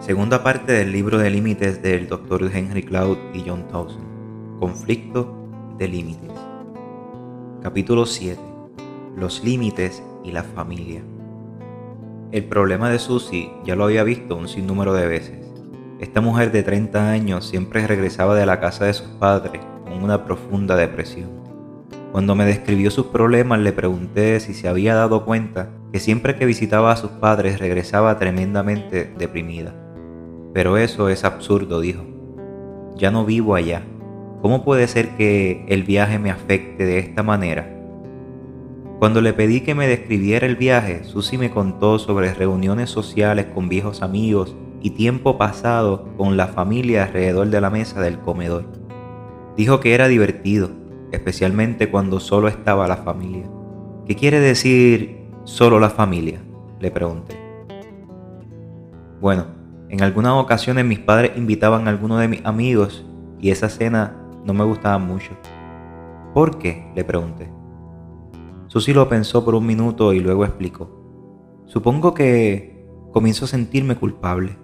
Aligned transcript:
Segunda 0.00 0.42
parte 0.42 0.72
del 0.72 0.92
libro 0.92 1.16
de 1.18 1.30
límites 1.30 1.80
del 1.82 2.08
Dr. 2.08 2.50
Henry 2.54 2.82
Cloud 2.82 3.16
y 3.32 3.42
John 3.46 3.66
Towson. 3.68 4.58
Conflicto 4.60 5.34
de 5.78 5.88
límites. 5.88 6.30
Capítulo 7.62 8.04
7. 8.04 8.38
Los 9.16 9.42
límites 9.42 10.02
y 10.22 10.32
la 10.32 10.42
familia. 10.42 11.02
El 12.32 12.44
problema 12.44 12.90
de 12.90 12.98
Susie 12.98 13.50
ya 13.64 13.76
lo 13.76 13.84
había 13.84 14.04
visto 14.04 14.36
un 14.36 14.48
sinnúmero 14.48 14.92
de 14.92 15.06
veces. 15.06 15.38
Esta 16.00 16.20
mujer 16.20 16.52
de 16.52 16.62
30 16.62 17.10
años 17.10 17.46
siempre 17.46 17.86
regresaba 17.86 18.34
de 18.34 18.44
la 18.44 18.60
casa 18.60 18.84
de 18.84 18.92
sus 18.92 19.08
padres 19.08 19.62
con 19.84 20.02
una 20.02 20.26
profunda 20.26 20.76
depresión. 20.76 21.30
Cuando 22.12 22.34
me 22.34 22.44
describió 22.44 22.90
sus 22.90 23.06
problemas 23.06 23.58
le 23.60 23.72
pregunté 23.72 24.38
si 24.40 24.52
se 24.52 24.68
había 24.68 24.94
dado 24.94 25.24
cuenta 25.24 25.70
que 25.92 25.98
siempre 25.98 26.36
que 26.36 26.44
visitaba 26.44 26.92
a 26.92 26.96
sus 26.96 27.10
padres 27.10 27.58
regresaba 27.58 28.18
tremendamente 28.18 29.14
deprimida. 29.16 29.83
Pero 30.54 30.78
eso 30.78 31.10
es 31.10 31.24
absurdo, 31.24 31.80
dijo. 31.80 32.04
Ya 32.96 33.10
no 33.10 33.26
vivo 33.26 33.56
allá. 33.56 33.82
¿Cómo 34.40 34.64
puede 34.64 34.86
ser 34.86 35.16
que 35.16 35.66
el 35.68 35.82
viaje 35.82 36.18
me 36.18 36.30
afecte 36.30 36.86
de 36.86 36.98
esta 36.98 37.22
manera? 37.22 37.74
Cuando 39.00 39.20
le 39.20 39.32
pedí 39.32 39.62
que 39.62 39.74
me 39.74 39.88
describiera 39.88 40.46
el 40.46 40.54
viaje, 40.54 41.02
Susi 41.02 41.36
me 41.36 41.50
contó 41.50 41.98
sobre 41.98 42.32
reuniones 42.32 42.88
sociales 42.88 43.46
con 43.52 43.68
viejos 43.68 44.00
amigos 44.00 44.56
y 44.80 44.90
tiempo 44.90 45.38
pasado 45.38 46.08
con 46.16 46.36
la 46.36 46.46
familia 46.46 47.04
alrededor 47.04 47.48
de 47.48 47.60
la 47.60 47.70
mesa 47.70 48.00
del 48.00 48.20
comedor. 48.20 48.64
Dijo 49.56 49.80
que 49.80 49.94
era 49.94 50.06
divertido, 50.06 50.70
especialmente 51.10 51.90
cuando 51.90 52.20
solo 52.20 52.46
estaba 52.46 52.86
la 52.86 52.98
familia. 52.98 53.50
¿Qué 54.06 54.14
quiere 54.14 54.38
decir 54.38 55.26
solo 55.44 55.80
la 55.80 55.90
familia? 55.90 56.40
Le 56.78 56.90
pregunté. 56.90 57.36
Bueno, 59.20 59.63
en 59.88 60.02
algunas 60.02 60.32
ocasiones 60.32 60.84
mis 60.84 60.98
padres 60.98 61.32
invitaban 61.36 61.86
a 61.86 61.90
algunos 61.90 62.20
de 62.20 62.28
mis 62.28 62.44
amigos 62.44 63.04
y 63.38 63.50
esa 63.50 63.68
cena 63.68 64.16
no 64.44 64.54
me 64.54 64.64
gustaba 64.64 64.98
mucho. 64.98 65.32
¿Por 66.32 66.58
qué? 66.58 66.90
le 66.94 67.04
pregunté. 67.04 67.50
Susi 68.66 68.92
lo 68.92 69.08
pensó 69.08 69.44
por 69.44 69.54
un 69.54 69.66
minuto 69.66 70.12
y 70.12 70.20
luego 70.20 70.44
explicó. 70.44 70.90
Supongo 71.66 72.12
que 72.12 72.84
comienzo 73.12 73.44
a 73.44 73.48
sentirme 73.48 73.96
culpable. 73.96 74.56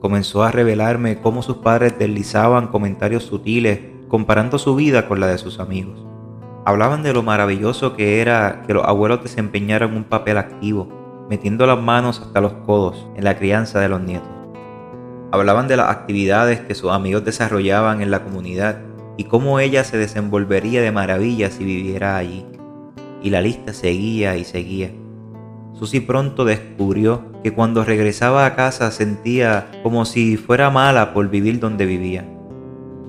Comenzó 0.00 0.42
a 0.42 0.50
revelarme 0.50 1.20
cómo 1.20 1.42
sus 1.42 1.58
padres 1.58 1.98
deslizaban 1.98 2.68
comentarios 2.68 3.24
sutiles 3.24 3.80
comparando 4.08 4.58
su 4.58 4.74
vida 4.74 5.06
con 5.06 5.20
la 5.20 5.28
de 5.28 5.38
sus 5.38 5.60
amigos. 5.60 6.04
Hablaban 6.66 7.02
de 7.02 7.12
lo 7.12 7.22
maravilloso 7.22 7.94
que 7.94 8.20
era 8.20 8.62
que 8.66 8.74
los 8.74 8.84
abuelos 8.84 9.22
desempeñaran 9.22 9.96
un 9.96 10.04
papel 10.04 10.36
activo, 10.36 10.88
metiendo 11.30 11.64
las 11.64 11.80
manos 11.80 12.20
hasta 12.20 12.40
los 12.40 12.52
codos 12.52 13.06
en 13.16 13.22
la 13.22 13.38
crianza 13.38 13.78
de 13.78 13.88
los 13.88 14.00
nietos. 14.00 14.28
Hablaban 15.30 15.68
de 15.68 15.76
las 15.76 15.88
actividades 15.88 16.58
que 16.58 16.74
sus 16.74 16.90
amigos 16.90 17.24
desarrollaban 17.24 18.02
en 18.02 18.10
la 18.10 18.24
comunidad 18.24 18.80
y 19.16 19.24
cómo 19.24 19.60
ella 19.60 19.84
se 19.84 19.96
desenvolvería 19.96 20.82
de 20.82 20.90
maravilla 20.90 21.50
si 21.50 21.64
viviera 21.64 22.16
allí. 22.16 22.44
Y 23.22 23.30
la 23.30 23.40
lista 23.40 23.72
seguía 23.72 24.36
y 24.36 24.44
seguía. 24.44 24.90
Susi 25.72 26.00
pronto 26.00 26.44
descubrió 26.44 27.22
que 27.44 27.52
cuando 27.52 27.84
regresaba 27.84 28.44
a 28.44 28.56
casa 28.56 28.90
sentía 28.90 29.70
como 29.84 30.04
si 30.06 30.36
fuera 30.36 30.68
mala 30.68 31.14
por 31.14 31.30
vivir 31.30 31.60
donde 31.60 31.86
vivía. 31.86 32.28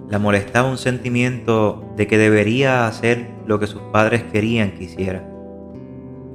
La 0.10 0.20
molestaba 0.20 0.70
un 0.70 0.78
sentimiento 0.78 1.92
de 1.98 2.06
que 2.06 2.20
debería 2.20 2.86
hacer 2.86 3.32
lo 3.48 3.60
que 3.60 3.66
sus 3.66 3.82
padres 3.92 4.24
querían 4.32 4.72
que 4.72 4.84
hiciera. 4.84 5.28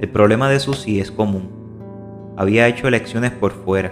El 0.01 0.09
problema 0.09 0.49
de 0.49 0.59
Susi 0.59 0.99
es 0.99 1.11
común. 1.11 1.56
Había 2.37 2.67
hecho 2.67 2.87
elecciones 2.87 3.31
por 3.31 3.51
fuera 3.51 3.91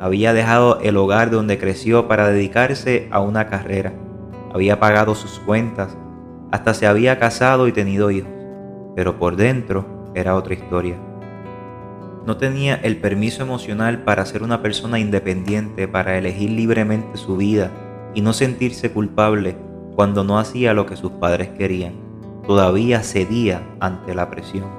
había 0.00 0.32
dejado 0.32 0.80
el 0.80 0.96
hogar 0.96 1.30
donde 1.30 1.58
creció 1.58 2.08
para 2.08 2.30
dedicarse 2.30 3.06
a 3.10 3.20
una 3.20 3.48
carrera. 3.48 3.92
Había 4.54 4.80
pagado 4.80 5.14
sus 5.14 5.38
cuentas, 5.40 5.94
hasta 6.50 6.72
se 6.72 6.86
había 6.86 7.18
casado 7.18 7.68
y 7.68 7.72
tenido 7.72 8.10
hijos. 8.10 8.30
Pero 8.96 9.18
por 9.18 9.36
dentro 9.36 10.10
era 10.14 10.36
otra 10.36 10.54
historia. 10.54 10.96
No 12.26 12.38
tenía 12.38 12.76
el 12.76 12.96
permiso 12.96 13.42
emocional 13.42 14.02
para 14.02 14.24
ser 14.24 14.42
una 14.42 14.62
persona 14.62 14.98
independiente, 14.98 15.86
para 15.86 16.16
elegir 16.16 16.48
libremente 16.48 17.18
su 17.18 17.36
vida 17.36 17.70
y 18.14 18.22
no 18.22 18.32
sentirse 18.32 18.90
culpable 18.92 19.54
cuando 19.94 20.24
no 20.24 20.38
hacía 20.38 20.72
lo 20.72 20.86
que 20.86 20.96
sus 20.96 21.12
padres 21.12 21.50
querían. 21.50 21.92
Todavía 22.46 23.02
cedía 23.02 23.60
ante 23.80 24.14
la 24.14 24.30
presión. 24.30 24.70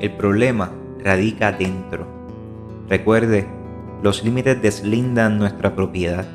El 0.00 0.12
problema 0.12 0.70
radica 1.04 1.52
dentro. 1.52 2.06
Recuerde 2.88 3.46
los 4.02 4.24
límites 4.24 4.62
deslindan 4.62 5.38
nuestra 5.38 5.74
propiedad. 5.74 6.26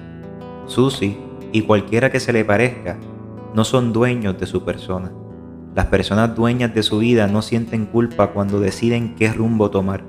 Susie 0.68 1.18
y 1.52 1.64
cualquiera 1.64 2.12
que 2.12 2.20
se 2.20 2.32
le 2.32 2.46
parezca 2.46 2.98
no 3.56 3.64
son 3.64 3.92
dueños 3.92 4.40
de 4.40 4.46
su 4.46 4.64
persona. 4.64 5.12
Las 5.74 5.88
personas 5.88 6.36
dueñas 6.36 6.76
de 6.76 6.84
su 6.84 7.00
vida 7.00 7.28
no 7.28 7.42
sienten 7.42 7.86
culpa 7.86 8.28
cuando 8.28 8.60
deciden 8.60 9.16
qué 9.16 9.32
rumbo 9.32 9.72
tomar. 9.72 10.04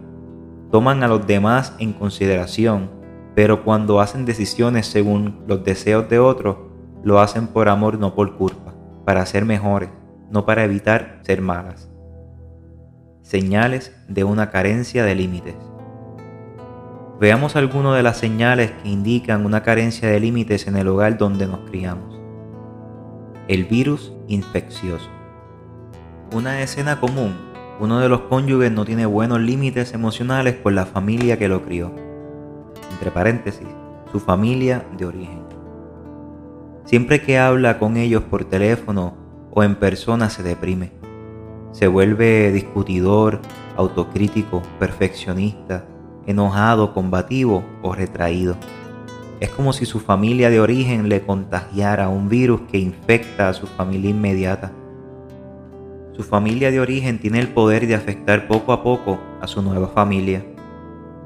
Toman 0.71 1.03
a 1.03 1.09
los 1.09 1.27
demás 1.27 1.75
en 1.79 1.93
consideración, 1.93 2.91
pero 3.35 3.65
cuando 3.65 4.01
hacen 4.01 4.27
decisiones 4.27 4.87
según 4.87 5.41
los 5.47 5.65
deseos 5.65 6.09
de 6.09 6.19
otros, 6.19 6.57
lo 7.03 7.21
hacen 7.21 7.47
por 7.47 7.69
amor, 7.69 7.99
no 7.99 8.15
por 8.15 8.37
culpa, 8.37 8.75
para 9.05 9.25
ser 9.25 9.45
mejores, 9.45 9.89
no 10.31 10.45
para 10.45 10.65
evitar 10.65 11.21
ser 11.23 11.41
malas. 11.41 11.91
Señales 13.27 13.93
de 14.07 14.23
una 14.23 14.51
carencia 14.51 15.05
de 15.05 15.17
límites. 15.17 15.57
Veamos 17.19 17.57
algunas 17.57 17.97
de 17.97 18.05
las 18.05 18.19
señales 18.19 18.71
que 18.71 18.89
indican 18.89 19.45
una 19.45 19.65
carencia 19.65 20.09
de 20.09 20.21
límites 20.21 20.69
en 20.69 20.77
el 20.77 20.87
hogar 20.87 21.19
donde 21.19 21.49
nos 21.49 21.69
criamos. 21.69 22.21
El 23.49 23.65
virus 23.65 24.13
infeccioso. 24.29 25.11
Una 26.33 26.63
escena 26.63 27.01
común. 27.01 27.35
Uno 27.81 27.99
de 27.99 28.09
los 28.09 28.21
cónyuges 28.21 28.71
no 28.71 28.85
tiene 28.85 29.07
buenos 29.07 29.41
límites 29.41 29.93
emocionales 29.93 30.59
con 30.63 30.77
la 30.77 30.87
familia 30.87 31.37
que 31.37 31.49
lo 31.49 31.65
crió. 31.65 31.93
Entre 32.93 33.11
paréntesis, 33.11 33.67
su 34.13 34.21
familia 34.21 34.87
de 34.97 35.05
origen. 35.05 35.43
Siempre 36.85 37.21
que 37.23 37.41
habla 37.41 37.81
con 37.81 37.97
ellos 37.97 38.23
por 38.23 38.45
teléfono 38.45 39.17
o 39.51 39.65
en 39.65 39.75
persona 39.75 40.31
se 40.31 40.45
deprime. 40.45 41.06
Se 41.77 41.89
vuelve 41.89 42.53
discutidor, 42.53 43.43
autocrítico, 43.77 44.63
perfeccionista, 44.79 45.85
enojado, 46.25 46.95
combativo 46.95 47.67
o 47.83 47.95
retraído. 47.95 48.57
Es 49.41 49.51
como 49.51 49.75
si 49.75 49.85
su 49.85 50.01
familia 50.01 50.49
de 50.49 50.59
origen 50.59 51.11
le 51.11 51.21
contagiara 51.21 52.09
un 52.09 52.31
virus 52.31 52.63
que 52.73 52.79
infecta 52.79 53.51
a 53.51 53.53
su 53.53 53.67
familia 53.67 54.09
inmediata. 54.09 54.73
Su 56.13 56.23
familia 56.23 56.71
de 56.71 56.81
origen 56.81 57.19
tiene 57.19 57.41
el 57.41 57.49
poder 57.49 57.87
de 57.87 57.95
afectar 57.95 58.49
poco 58.49 58.73
a 58.73 58.83
poco 58.83 59.21
a 59.43 59.47
su 59.47 59.61
nueva 59.61 59.89
familia. 59.89 60.47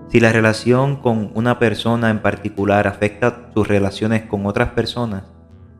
Si 0.09 0.19
la 0.19 0.33
relación 0.33 0.97
con 0.97 1.31
una 1.37 1.61
persona 1.61 2.11
en 2.11 2.23
particular 2.23 2.89
afecta 2.89 3.53
sus 3.55 3.69
relaciones 3.69 4.23
con 4.23 4.47
otras 4.47 4.71
personas, 4.71 5.23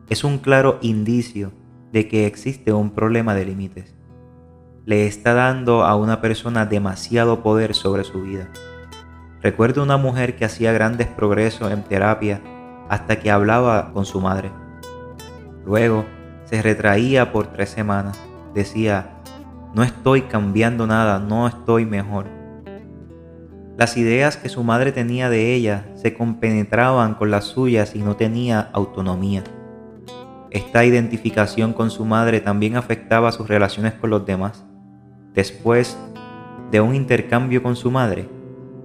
es 0.09 0.23
un 0.23 0.37
claro 0.37 0.79
indicio 0.81 1.51
de 1.91 2.07
que 2.07 2.25
existe 2.25 2.71
un 2.71 2.91
problema 2.91 3.35
de 3.35 3.43
límites. 3.43 4.00
Le 4.83 5.05
está 5.05 5.35
dando 5.35 5.83
a 5.83 5.95
una 5.95 6.21
persona 6.21 6.65
demasiado 6.65 7.43
poder 7.43 7.75
sobre 7.75 8.03
su 8.03 8.23
vida. 8.23 8.49
Recuerdo 9.41 9.83
una 9.83 9.97
mujer 9.97 10.35
que 10.35 10.45
hacía 10.45 10.71
grandes 10.71 11.07
progresos 11.07 11.71
en 11.71 11.83
terapia 11.83 12.41
hasta 12.89 13.19
que 13.19 13.29
hablaba 13.29 13.93
con 13.93 14.05
su 14.05 14.19
madre. 14.19 14.51
Luego 15.65 16.05
se 16.45 16.63
retraía 16.63 17.31
por 17.31 17.47
tres 17.47 17.69
semanas. 17.69 18.19
Decía, 18.55 19.21
no 19.75 19.83
estoy 19.83 20.23
cambiando 20.23 20.87
nada, 20.87 21.19
no 21.19 21.47
estoy 21.47 21.85
mejor. 21.85 22.25
Las 23.77 23.97
ideas 23.97 24.35
que 24.35 24.49
su 24.49 24.63
madre 24.63 24.91
tenía 24.91 25.29
de 25.29 25.53
ella 25.53 25.85
se 25.93 26.15
compenetraban 26.15 27.13
con 27.13 27.29
las 27.29 27.45
suyas 27.45 27.95
y 27.95 27.99
no 27.99 28.15
tenía 28.15 28.69
autonomía. 28.73 29.43
Esta 30.49 30.83
identificación 30.85 31.71
con 31.71 31.91
su 31.91 32.03
madre 32.03 32.41
también 32.41 32.77
afectaba 32.77 33.31
sus 33.31 33.47
relaciones 33.47 33.93
con 33.93 34.09
los 34.09 34.25
demás. 34.25 34.65
Después 35.33 35.97
de 36.71 36.81
un 36.81 36.93
intercambio 36.93 37.63
con 37.63 37.77
su 37.77 37.89
madre, 37.89 38.27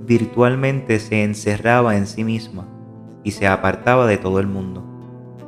virtualmente 0.06 1.00
se 1.00 1.24
encerraba 1.24 1.96
en 1.96 2.06
sí 2.06 2.22
misma 2.22 2.68
y 3.24 3.32
se 3.32 3.48
apartaba 3.48 4.06
de 4.06 4.16
todo 4.16 4.38
el 4.38 4.46
mundo. 4.46 4.84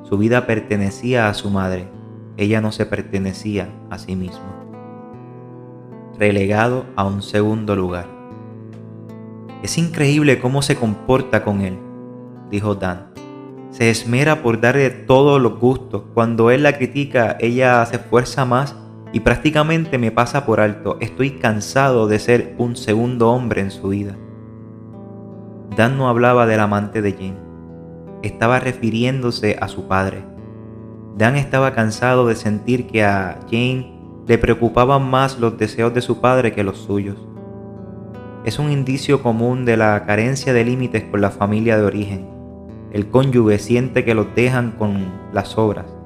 Su 0.02 0.18
vida 0.18 0.46
pertenecía 0.46 1.28
a 1.28 1.34
su 1.34 1.50
madre, 1.50 1.88
ella 2.36 2.60
no 2.60 2.72
se 2.72 2.84
pertenecía 2.84 3.68
a 3.90 3.98
sí 3.98 4.16
misma. 4.16 4.56
Relegado 6.18 6.86
a 6.96 7.04
un 7.04 7.22
segundo 7.22 7.76
lugar. 7.76 8.06
Es 9.62 9.78
increíble 9.78 10.40
cómo 10.40 10.62
se 10.62 10.74
comporta 10.74 11.44
con 11.44 11.60
él, 11.60 11.78
dijo 12.50 12.74
Dan. 12.74 13.08
Se 13.70 13.90
esmera 13.90 14.42
por 14.42 14.60
darle 14.60 14.90
todos 14.90 15.40
los 15.40 15.60
gustos. 15.60 16.04
Cuando 16.14 16.50
él 16.50 16.64
la 16.64 16.76
critica, 16.76 17.36
ella 17.38 17.84
se 17.86 17.96
esfuerza 17.96 18.44
más 18.44 18.74
y 19.12 19.20
prácticamente 19.20 19.98
me 19.98 20.10
pasa 20.10 20.44
por 20.44 20.60
alto. 20.60 20.96
Estoy 21.00 21.32
cansado 21.32 22.06
de 22.06 22.18
ser 22.18 22.54
un 22.58 22.76
segundo 22.76 23.30
hombre 23.30 23.60
en 23.60 23.70
su 23.70 23.88
vida. 23.88 24.16
Dan 25.76 25.96
no 25.96 26.08
hablaba 26.08 26.46
del 26.46 26.60
amante 26.60 27.02
de 27.02 27.12
Jane, 27.12 27.38
estaba 28.22 28.60
refiriéndose 28.60 29.56
a 29.60 29.68
su 29.68 29.86
padre. 29.86 30.24
Dan 31.16 31.36
estaba 31.36 31.74
cansado 31.74 32.26
de 32.26 32.36
sentir 32.36 32.86
que 32.86 33.04
a 33.04 33.40
Jane 33.50 33.92
le 34.26 34.38
preocupaban 34.38 35.08
más 35.08 35.38
los 35.38 35.56
deseos 35.56 35.94
de 35.94 36.02
su 36.02 36.20
padre 36.20 36.52
que 36.52 36.64
los 36.64 36.78
suyos. 36.78 37.16
Es 38.44 38.58
un 38.58 38.70
indicio 38.70 39.22
común 39.22 39.64
de 39.64 39.76
la 39.76 40.04
carencia 40.04 40.52
de 40.52 40.64
límites 40.64 41.04
con 41.04 41.20
la 41.20 41.30
familia 41.30 41.76
de 41.76 41.84
origen. 41.84 42.28
El 42.92 43.08
cónyuge 43.08 43.58
siente 43.58 44.04
que 44.04 44.14
los 44.14 44.34
dejan 44.34 44.72
con 44.72 45.06
las 45.32 45.58
obras. 45.58 45.97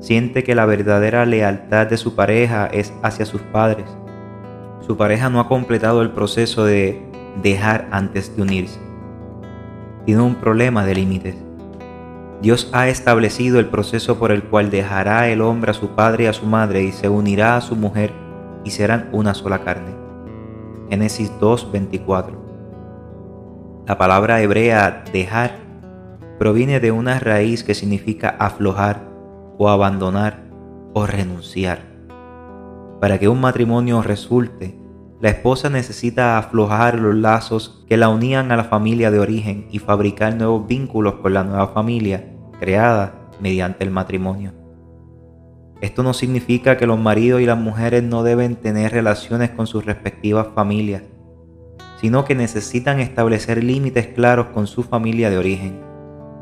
Siente 0.00 0.42
que 0.42 0.54
la 0.54 0.64
verdadera 0.64 1.26
lealtad 1.26 1.86
de 1.86 1.98
su 1.98 2.14
pareja 2.14 2.66
es 2.66 2.92
hacia 3.02 3.26
sus 3.26 3.42
padres. 3.42 3.84
Su 4.80 4.96
pareja 4.96 5.28
no 5.28 5.40
ha 5.40 5.48
completado 5.48 6.00
el 6.00 6.10
proceso 6.10 6.64
de 6.64 7.02
dejar 7.42 7.86
antes 7.90 8.34
de 8.34 8.42
unirse. 8.42 8.80
Tiene 10.06 10.22
un 10.22 10.36
problema 10.36 10.86
de 10.86 10.94
límites. 10.94 11.36
Dios 12.40 12.70
ha 12.72 12.88
establecido 12.88 13.60
el 13.60 13.66
proceso 13.66 14.18
por 14.18 14.32
el 14.32 14.44
cual 14.44 14.70
dejará 14.70 15.28
el 15.28 15.42
hombre 15.42 15.72
a 15.72 15.74
su 15.74 15.90
padre 15.90 16.24
y 16.24 16.26
a 16.28 16.32
su 16.32 16.46
madre 16.46 16.82
y 16.82 16.92
se 16.92 17.10
unirá 17.10 17.56
a 17.56 17.60
su 17.60 17.76
mujer 17.76 18.10
y 18.64 18.70
serán 18.70 19.10
una 19.12 19.34
sola 19.34 19.58
carne. 19.58 19.94
Génesis 20.88 21.30
2:24. 21.38 22.38
La 23.86 23.98
palabra 23.98 24.40
hebrea 24.40 25.04
dejar 25.12 25.58
proviene 26.38 26.80
de 26.80 26.90
una 26.90 27.20
raíz 27.20 27.62
que 27.62 27.74
significa 27.74 28.30
aflojar 28.38 29.09
o 29.62 29.68
abandonar 29.68 30.42
o 30.94 31.06
renunciar. 31.06 31.80
Para 32.98 33.18
que 33.18 33.28
un 33.28 33.42
matrimonio 33.42 34.00
resulte, 34.00 34.74
la 35.20 35.28
esposa 35.28 35.68
necesita 35.68 36.38
aflojar 36.38 36.98
los 36.98 37.14
lazos 37.14 37.84
que 37.86 37.98
la 37.98 38.08
unían 38.08 38.52
a 38.52 38.56
la 38.56 38.64
familia 38.64 39.10
de 39.10 39.18
origen 39.18 39.66
y 39.70 39.78
fabricar 39.78 40.34
nuevos 40.34 40.66
vínculos 40.66 41.16
con 41.16 41.34
la 41.34 41.44
nueva 41.44 41.68
familia 41.68 42.32
creada 42.58 43.28
mediante 43.38 43.84
el 43.84 43.90
matrimonio. 43.90 44.54
Esto 45.82 46.02
no 46.02 46.14
significa 46.14 46.78
que 46.78 46.86
los 46.86 46.98
maridos 46.98 47.42
y 47.42 47.44
las 47.44 47.58
mujeres 47.58 48.02
no 48.02 48.22
deben 48.22 48.56
tener 48.56 48.92
relaciones 48.92 49.50
con 49.50 49.66
sus 49.66 49.84
respectivas 49.84 50.46
familias, 50.54 51.02
sino 52.00 52.24
que 52.24 52.34
necesitan 52.34 52.98
establecer 52.98 53.62
límites 53.62 54.06
claros 54.06 54.46
con 54.54 54.66
su 54.66 54.84
familia 54.84 55.28
de 55.28 55.36
origen. 55.36 55.80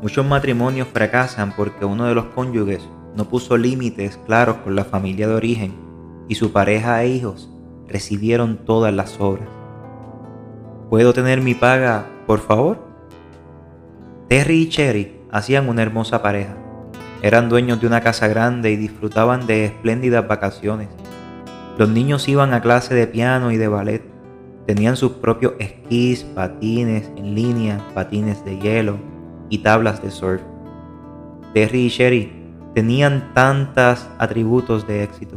Muchos 0.01 0.25
matrimonios 0.25 0.87
fracasan 0.87 1.53
porque 1.57 1.83
uno 1.83 2.05
de 2.05 2.15
los 2.15 2.27
cónyuges 2.27 2.87
no 3.19 3.25
puso 3.25 3.57
límites 3.57 4.17
claros 4.25 4.59
con 4.63 4.77
la 4.77 4.85
familia 4.85 5.27
de 5.27 5.33
origen 5.33 5.73
y 6.29 6.35
su 6.35 6.53
pareja 6.53 7.03
e 7.03 7.09
hijos 7.09 7.49
recibieron 7.85 8.59
todas 8.63 8.93
las 8.93 9.19
obras. 9.19 9.49
¿Puedo 10.89 11.11
tener 11.11 11.41
mi 11.41 11.53
paga, 11.53 12.05
por 12.25 12.39
favor? 12.39 12.79
Terry 14.29 14.61
y 14.61 14.69
Cherry 14.69 15.19
hacían 15.33 15.67
una 15.67 15.81
hermosa 15.81 16.21
pareja. 16.21 16.55
Eran 17.21 17.49
dueños 17.49 17.81
de 17.81 17.87
una 17.87 17.99
casa 17.99 18.29
grande 18.29 18.71
y 18.71 18.77
disfrutaban 18.77 19.45
de 19.45 19.65
espléndidas 19.65 20.25
vacaciones. 20.25 20.87
Los 21.77 21.89
niños 21.89 22.29
iban 22.29 22.53
a 22.53 22.61
clase 22.61 22.95
de 22.95 23.05
piano 23.05 23.51
y 23.51 23.57
de 23.57 23.67
ballet. 23.67 24.03
Tenían 24.65 24.95
sus 24.95 25.11
propios 25.11 25.55
esquís, 25.59 26.23
patines 26.23 27.11
en 27.17 27.35
línea, 27.35 27.85
patines 27.93 28.45
de 28.45 28.59
hielo 28.59 28.97
y 29.49 29.57
tablas 29.57 30.01
de 30.01 30.09
surf. 30.09 30.41
Terry 31.53 31.87
y 31.87 31.89
Cherry 31.89 32.38
tenían 32.79 33.33
tantos 33.33 34.07
atributos 34.19 34.87
de 34.87 35.03
éxito. 35.03 35.35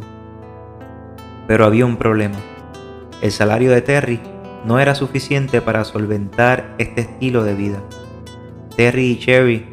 Pero 1.49 1.65
había 1.65 1.85
un 1.85 1.97
problema. 1.97 2.37
El 3.21 3.33
salario 3.33 3.73
de 3.73 3.83
Terry 3.83 4.21
no 4.65 4.79
era 4.79 4.95
suficiente 4.95 5.61
para 5.61 5.85
solventar 5.85 6.77
este 6.79 7.01
estilo 7.01 7.43
de 7.43 7.57
vida. 7.57 7.83
Terry 8.77 9.07
y 9.07 9.19
Cherry 9.19 9.67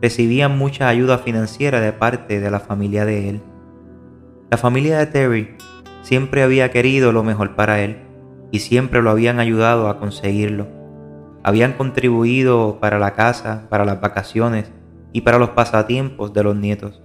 recibían 0.00 0.56
mucha 0.56 0.88
ayuda 0.88 1.18
financiera 1.18 1.82
de 1.82 1.92
parte 1.92 2.40
de 2.40 2.50
la 2.50 2.60
familia 2.60 3.04
de 3.04 3.28
él. 3.28 3.42
La 4.50 4.56
familia 4.56 4.96
de 4.96 5.04
Terry 5.04 5.56
siempre 6.00 6.42
había 6.42 6.70
querido 6.70 7.12
lo 7.12 7.22
mejor 7.22 7.54
para 7.54 7.82
él 7.82 7.98
y 8.52 8.60
siempre 8.60 9.02
lo 9.02 9.10
habían 9.10 9.38
ayudado 9.38 9.90
a 9.90 9.98
conseguirlo. 9.98 10.66
Habían 11.42 11.74
contribuido 11.74 12.78
para 12.80 12.98
la 12.98 13.12
casa, 13.12 13.66
para 13.68 13.84
las 13.84 14.00
vacaciones 14.00 14.72
y 15.12 15.20
para 15.22 15.38
los 15.38 15.50
pasatiempos 15.50 16.32
de 16.32 16.42
los 16.42 16.56
nietos. 16.56 17.02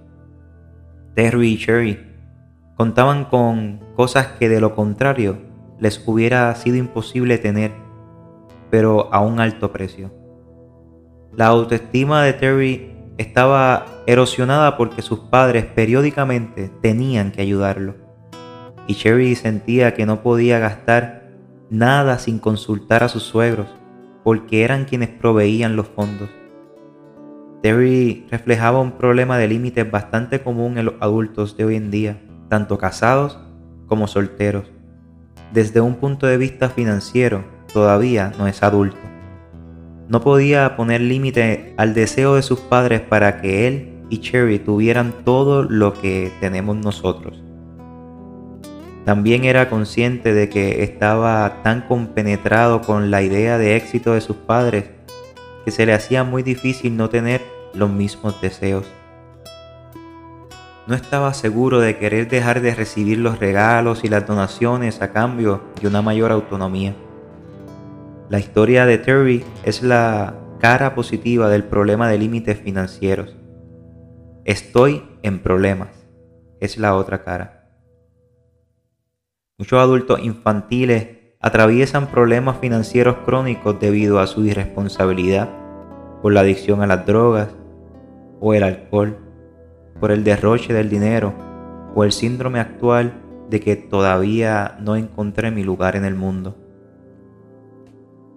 Terry 1.14 1.52
y 1.52 1.58
Cherry 1.58 1.98
contaban 2.76 3.24
con 3.24 3.80
cosas 3.94 4.28
que 4.38 4.48
de 4.48 4.60
lo 4.60 4.74
contrario 4.74 5.38
les 5.80 6.02
hubiera 6.06 6.54
sido 6.54 6.76
imposible 6.76 7.38
tener, 7.38 7.72
pero 8.70 9.12
a 9.12 9.20
un 9.20 9.40
alto 9.40 9.72
precio. 9.72 10.12
La 11.34 11.46
autoestima 11.46 12.22
de 12.22 12.32
Terry 12.32 12.96
estaba 13.16 13.86
erosionada 14.06 14.76
porque 14.76 15.02
sus 15.02 15.20
padres 15.20 15.66
periódicamente 15.66 16.70
tenían 16.80 17.32
que 17.32 17.42
ayudarlo. 17.42 17.96
Y 18.86 18.94
Cherry 18.94 19.34
sentía 19.34 19.94
que 19.94 20.06
no 20.06 20.22
podía 20.22 20.58
gastar 20.58 21.30
nada 21.68 22.18
sin 22.18 22.38
consultar 22.38 23.02
a 23.02 23.08
sus 23.08 23.24
suegros, 23.24 23.68
porque 24.24 24.64
eran 24.64 24.84
quienes 24.84 25.10
proveían 25.10 25.76
los 25.76 25.88
fondos. 25.88 26.30
Terry 27.62 28.26
reflejaba 28.30 28.80
un 28.80 28.92
problema 28.92 29.38
de 29.38 29.48
límites 29.48 29.90
bastante 29.90 30.40
común 30.40 30.78
en 30.78 30.86
los 30.86 30.94
adultos 31.00 31.56
de 31.56 31.64
hoy 31.64 31.76
en 31.76 31.90
día 31.90 32.18
tanto 32.48 32.78
casados 32.78 33.38
como 33.86 34.06
solteros. 34.06 34.64
Desde 35.52 35.80
un 35.80 35.96
punto 35.96 36.26
de 36.26 36.36
vista 36.36 36.68
financiero, 36.68 37.44
todavía 37.72 38.32
no 38.38 38.46
es 38.46 38.62
adulto. 38.62 38.98
No 40.08 40.20
podía 40.20 40.76
poner 40.76 41.00
límite 41.00 41.74
al 41.76 41.94
deseo 41.94 42.34
de 42.34 42.42
sus 42.42 42.60
padres 42.60 43.00
para 43.00 43.40
que 43.40 43.68
él 43.68 43.94
y 44.10 44.18
Cherry 44.18 44.58
tuvieran 44.58 45.12
todo 45.24 45.62
lo 45.62 45.92
que 45.92 46.32
tenemos 46.40 46.76
nosotros. 46.76 47.42
También 49.04 49.44
era 49.44 49.70
consciente 49.70 50.34
de 50.34 50.48
que 50.48 50.82
estaba 50.82 51.62
tan 51.62 51.82
compenetrado 51.82 52.82
con 52.82 53.10
la 53.10 53.22
idea 53.22 53.56
de 53.58 53.76
éxito 53.76 54.12
de 54.12 54.20
sus 54.20 54.36
padres 54.36 54.90
que 55.68 55.72
se 55.72 55.84
le 55.84 55.92
hacía 55.92 56.24
muy 56.24 56.42
difícil 56.42 56.96
no 56.96 57.10
tener 57.10 57.42
los 57.74 57.90
mismos 57.90 58.40
deseos 58.40 58.86
no 60.88 60.94
estaba 60.94 61.34
seguro 61.34 61.80
de 61.80 61.98
querer 61.98 62.28
dejar 62.28 62.62
de 62.62 62.74
recibir 62.74 63.18
los 63.18 63.38
regalos 63.38 64.04
y 64.04 64.08
las 64.08 64.26
donaciones 64.26 65.02
a 65.02 65.12
cambio 65.12 65.62
de 65.78 65.86
una 65.86 66.00
mayor 66.00 66.32
autonomía. 66.32 66.96
La 68.30 68.38
historia 68.38 68.86
de 68.86 68.96
Terry 68.96 69.44
es 69.64 69.82
la 69.82 70.38
cara 70.60 70.94
positiva 70.94 71.50
del 71.50 71.64
problema 71.64 72.08
de 72.08 72.16
límites 72.16 72.58
financieros. 72.58 73.36
Estoy 74.46 75.04
en 75.22 75.40
problemas. 75.40 75.90
Es 76.58 76.78
la 76.78 76.94
otra 76.94 77.22
cara. 77.22 77.68
Muchos 79.58 79.78
adultos 79.78 80.20
infantiles 80.22 81.18
atraviesan 81.38 82.06
problemas 82.06 82.60
financieros 82.60 83.16
crónicos 83.26 83.78
debido 83.78 84.20
a 84.20 84.26
su 84.26 84.42
irresponsabilidad 84.46 85.67
por 86.22 86.32
la 86.32 86.40
adicción 86.40 86.82
a 86.82 86.86
las 86.86 87.06
drogas 87.06 87.48
o 88.40 88.54
el 88.54 88.62
alcohol 88.62 89.18
por 90.00 90.10
el 90.10 90.24
derroche 90.24 90.72
del 90.72 90.88
dinero 90.88 91.34
o 91.94 92.04
el 92.04 92.12
síndrome 92.12 92.60
actual 92.60 93.12
de 93.50 93.60
que 93.60 93.76
todavía 93.76 94.76
no 94.80 94.96
encontré 94.96 95.50
mi 95.50 95.64
lugar 95.64 95.96
en 95.96 96.04
el 96.04 96.14
mundo. 96.14 96.56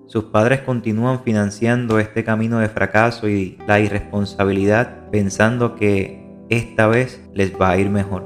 Sus 0.07 0.25
padres 0.25 0.61
continúan 0.61 1.23
financiando 1.23 1.99
este 1.99 2.23
camino 2.23 2.59
de 2.59 2.69
fracaso 2.69 3.29
y 3.29 3.57
la 3.67 3.79
irresponsabilidad 3.79 5.09
pensando 5.09 5.75
que 5.75 6.21
esta 6.49 6.87
vez 6.87 7.21
les 7.33 7.53
va 7.53 7.69
a 7.69 7.77
ir 7.77 7.89
mejor. 7.89 8.25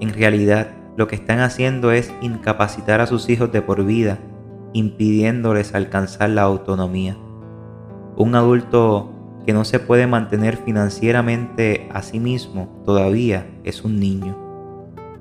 En 0.00 0.12
realidad, 0.12 0.68
lo 0.96 1.08
que 1.08 1.16
están 1.16 1.40
haciendo 1.40 1.90
es 1.90 2.12
incapacitar 2.20 3.00
a 3.00 3.06
sus 3.06 3.28
hijos 3.30 3.50
de 3.50 3.62
por 3.62 3.84
vida, 3.84 4.18
impidiéndoles 4.72 5.74
alcanzar 5.74 6.30
la 6.30 6.42
autonomía. 6.42 7.16
Un 8.18 8.34
adulto 8.34 9.12
que 9.46 9.52
no 9.52 9.64
se 9.64 9.78
puede 9.78 10.08
mantener 10.08 10.56
financieramente 10.56 11.88
a 11.94 12.02
sí 12.02 12.18
mismo 12.18 12.82
todavía 12.84 13.46
es 13.62 13.84
un 13.84 14.00
niño. 14.00 14.36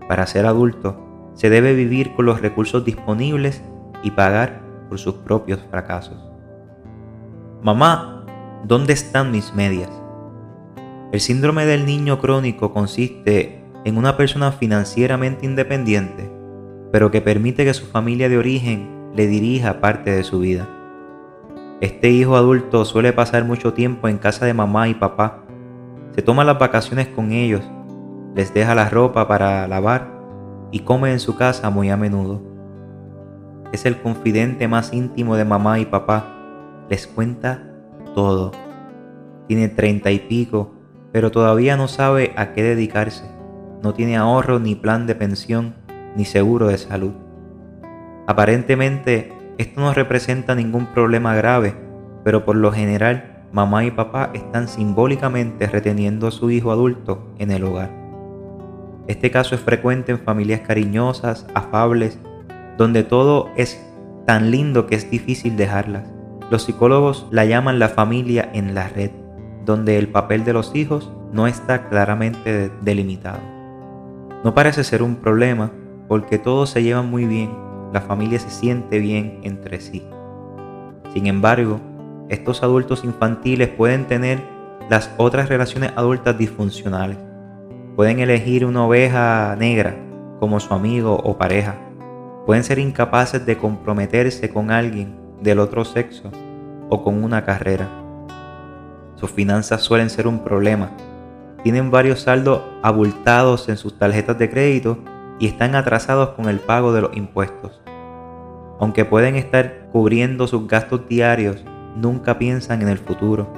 Para 0.08 0.26
ser 0.26 0.48
adulto, 0.48 1.30
se 1.36 1.52
debe 1.52 1.76
vivir 1.76 2.16
con 2.16 2.26
los 2.26 2.42
recursos 2.42 2.84
disponibles 2.84 3.62
y 4.02 4.10
pagar 4.10 4.64
por 4.90 4.98
sus 4.98 5.14
propios 5.14 5.60
fracasos. 5.70 6.18
Mamá, 7.62 8.26
¿dónde 8.66 8.94
están 8.94 9.30
mis 9.30 9.54
medias? 9.54 9.92
El 11.12 11.20
síndrome 11.20 11.68
del 11.68 11.86
niño 11.86 12.18
crónico 12.20 12.74
consiste 12.74 13.64
en 13.86 13.96
una 13.96 14.18
persona 14.18 14.52
financieramente 14.52 15.46
independiente, 15.46 16.32
pero 16.92 17.12
que 17.12 17.22
permite 17.22 17.64
que 17.64 17.76
su 17.76 17.86
familia 17.86 18.28
de 18.28 18.40
origen 18.40 19.12
le 19.14 19.28
dirija 19.28 19.82
parte 19.82 20.10
de 20.10 20.24
su 20.24 20.40
vida. 20.40 20.68
Este 21.80 22.10
hijo 22.10 22.36
adulto 22.36 22.86
suele 22.86 23.14
pasar 23.14 23.46
mucho 23.46 23.74
tiempo 23.74 24.08
en 24.08 24.18
casa 24.18 24.48
de 24.48 24.54
mamá 24.56 24.88
y 24.88 24.96
papá. 24.96 25.44
Se 26.16 26.24
toma 26.24 26.44
las 26.44 26.58
vacaciones 26.58 27.08
con 27.08 27.32
ellos, 27.32 27.62
les 28.34 28.52
deja 28.52 28.74
la 28.74 28.90
ropa 28.90 29.28
para 29.28 29.68
lavar 29.68 30.12
y 30.72 30.80
come 30.80 31.12
en 31.12 31.20
su 31.20 31.36
casa 31.36 31.70
muy 31.70 31.92
a 31.92 31.98
menudo. 31.98 32.42
Es 33.72 33.86
el 33.86 34.02
confidente 34.02 34.68
más 34.68 34.92
íntimo 34.92 35.36
de 35.36 35.46
mamá 35.46 35.78
y 35.78 35.86
papá 35.86 36.26
les 36.90 37.06
cuenta 37.06 37.62
todo. 38.16 38.54
Tiene 39.48 39.70
treinta 39.70 40.10
y 40.10 40.18
pico, 40.18 40.74
pero 41.12 41.30
todavía 41.30 41.78
no 41.78 41.88
sabe 41.88 42.34
a 42.38 42.54
qué 42.54 42.64
dedicarse. 42.64 43.30
No 43.84 43.94
tiene 43.94 44.18
ahorro 44.18 44.58
ni 44.58 44.74
plan 44.74 45.06
de 45.06 45.14
pensión 45.14 45.76
ni 46.16 46.26
seguro 46.26 46.70
de 46.70 46.80
salud. 46.80 47.14
Aparentemente, 48.26 49.32
esto 49.58 49.82
no 49.82 49.94
representa 49.94 50.54
ningún 50.54 50.88
problema 50.88 51.36
grave, 51.36 51.74
pero 52.24 52.46
por 52.46 52.56
lo 52.56 52.72
general, 52.72 53.46
mamá 53.52 53.86
y 53.86 53.92
papá 53.92 54.30
están 54.34 54.68
simbólicamente 54.68 55.68
reteniendo 55.68 56.28
a 56.28 56.32
su 56.32 56.52
hijo 56.52 56.72
adulto 56.72 57.34
en 57.40 57.52
el 57.52 57.64
hogar. 57.64 57.90
Este 59.08 59.32
caso 59.32 59.56
es 59.56 59.62
frecuente 59.62 60.12
en 60.12 60.20
familias 60.20 60.62
cariñosas, 60.62 61.48
afables, 61.56 62.20
donde 62.78 63.04
todo 63.04 63.50
es 63.56 63.84
tan 64.26 64.52
lindo 64.52 64.86
que 64.86 64.96
es 64.96 65.10
difícil 65.10 65.56
dejarlas. 65.56 66.04
Los 66.52 66.64
psicólogos 66.64 67.28
la 67.32 67.46
llaman 67.46 67.80
la 67.80 67.90
familia 67.90 68.50
en 68.54 68.76
la 68.76 68.90
red, 68.90 69.12
donde 69.66 69.98
el 69.98 70.10
papel 70.10 70.44
de 70.44 70.54
los 70.54 70.76
hijos 70.76 71.12
no 71.32 71.48
está 71.48 71.90
claramente 71.90 72.70
delimitado. 72.82 73.40
No 74.44 74.54
parece 74.54 74.84
ser 74.84 75.02
un 75.02 75.16
problema 75.16 75.72
porque 76.08 76.38
todos 76.38 76.70
se 76.70 76.84
llevan 76.84 77.10
muy 77.10 77.26
bien, 77.26 77.50
la 77.94 78.02
familia 78.02 78.40
se 78.40 78.50
siente 78.50 79.00
bien 79.00 79.40
entre 79.44 79.80
sí. 79.80 80.04
Sin 81.14 81.28
embargo, 81.28 81.80
estos 82.30 82.64
adultos 82.64 83.04
infantiles 83.04 83.70
pueden 83.70 84.06
tener 84.06 84.42
las 84.90 85.12
otras 85.18 85.50
relaciones 85.50 85.92
adultas 85.96 86.38
disfuncionales. 86.38 87.18
Pueden 87.96 88.20
elegir 88.20 88.66
una 88.66 88.86
oveja 88.86 89.56
negra 89.58 89.96
como 90.40 90.60
su 90.60 90.74
amigo 90.74 91.16
o 91.16 91.38
pareja. 91.38 91.76
Pueden 92.46 92.64
ser 92.64 92.80
incapaces 92.80 93.46
de 93.46 93.58
comprometerse 93.58 94.50
con 94.50 94.72
alguien 94.72 95.16
del 95.42 95.60
otro 95.60 95.84
sexo 95.86 96.32
o 96.90 97.04
con 97.04 97.24
una 97.24 97.44
carrera. 97.44 97.88
Sus 99.16 99.32
finanzas 99.32 99.82
suelen 99.82 100.10
ser 100.10 100.28
un 100.28 100.44
problema. 100.44 100.92
Tienen 101.64 101.90
varios 101.90 102.22
saldos 102.22 102.62
abultados 102.84 103.68
en 103.68 103.78
sus 103.78 103.98
tarjetas 103.98 104.38
de 104.38 104.50
crédito 104.50 105.00
y 105.40 105.48
están 105.48 105.76
atrasados 105.76 106.30
con 106.30 106.50
el 106.50 106.60
pago 106.60 106.94
de 106.94 107.02
los 107.02 107.16
impuestos. 107.16 107.82
Aunque 108.80 109.06
pueden 109.06 109.36
estar 109.36 109.88
cubriendo 109.92 110.48
sus 110.48 110.68
gastos 110.68 111.08
diarios, 111.08 111.64
nunca 111.96 112.38
piensan 112.38 112.82
en 112.82 112.90
el 112.90 112.98
futuro. 112.98 113.52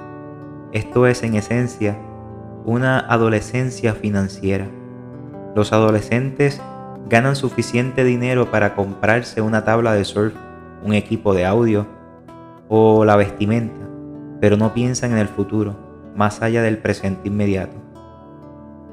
Esto 0.71 1.07
es 1.07 1.24
en 1.24 1.36
esencia 1.36 1.98
una 2.65 3.00
adolescencia 3.00 3.93
financiera. 3.93 4.67
Los 5.55 5.74
adolescentes 5.74 6.62
ganan 7.09 7.36
suficiente 7.36 8.03
dinero 8.03 8.51
para 8.51 8.75
comprarse 8.75 9.41
una 9.41 9.63
tabla 9.63 9.93
de 9.93 10.05
surf, 10.05 10.33
un 10.83 10.93
equipo 10.93 11.33
de 11.33 11.45
audio 11.45 11.88
o 12.67 13.03
la 13.03 13.15
vestimenta, 13.15 13.88
pero 14.39 14.55
no 14.55 14.74
piensan 14.74 15.12
en 15.13 15.17
el 15.17 15.27
futuro, 15.27 15.75
más 16.15 16.41
allá 16.41 16.62
del 16.62 16.77
presente 16.77 17.27
inmediato. 17.27 17.75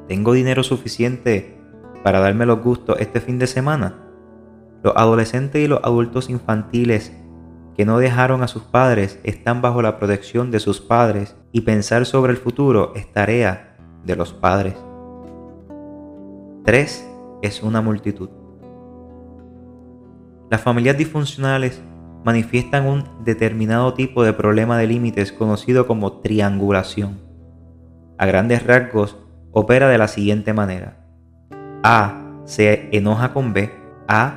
¿Tengo 0.08 0.32
dinero 0.32 0.62
suficiente 0.62 1.55
para 2.06 2.20
darme 2.20 2.46
los 2.46 2.62
gustos 2.62 2.98
este 3.00 3.20
fin 3.20 3.40
de 3.40 3.48
semana? 3.48 3.96
Los 4.84 4.94
adolescentes 4.96 5.60
y 5.60 5.66
los 5.66 5.80
adultos 5.82 6.30
infantiles 6.30 7.12
que 7.74 7.84
no 7.84 7.98
dejaron 7.98 8.44
a 8.44 8.46
sus 8.46 8.62
padres 8.62 9.18
están 9.24 9.60
bajo 9.60 9.82
la 9.82 9.98
protección 9.98 10.52
de 10.52 10.60
sus 10.60 10.80
padres 10.80 11.34
y 11.50 11.62
pensar 11.62 12.06
sobre 12.06 12.30
el 12.30 12.36
futuro 12.36 12.92
es 12.94 13.12
tarea 13.12 13.76
de 14.04 14.14
los 14.14 14.32
padres. 14.32 14.76
3. 16.64 17.10
Es 17.42 17.64
una 17.64 17.80
multitud. 17.80 18.30
Las 20.48 20.60
familias 20.60 20.96
disfuncionales 20.96 21.82
manifiestan 22.24 22.86
un 22.86 23.24
determinado 23.24 23.94
tipo 23.94 24.22
de 24.22 24.32
problema 24.32 24.78
de 24.78 24.86
límites 24.86 25.32
conocido 25.32 25.88
como 25.88 26.20
triangulación. 26.20 27.18
A 28.16 28.26
grandes 28.26 28.64
rasgos, 28.64 29.18
opera 29.50 29.88
de 29.88 29.98
la 29.98 30.06
siguiente 30.06 30.52
manera. 30.52 31.05
A 31.88 32.16
se 32.46 32.88
enoja 32.90 33.32
con 33.32 33.52
B, 33.52 33.70
A 34.08 34.34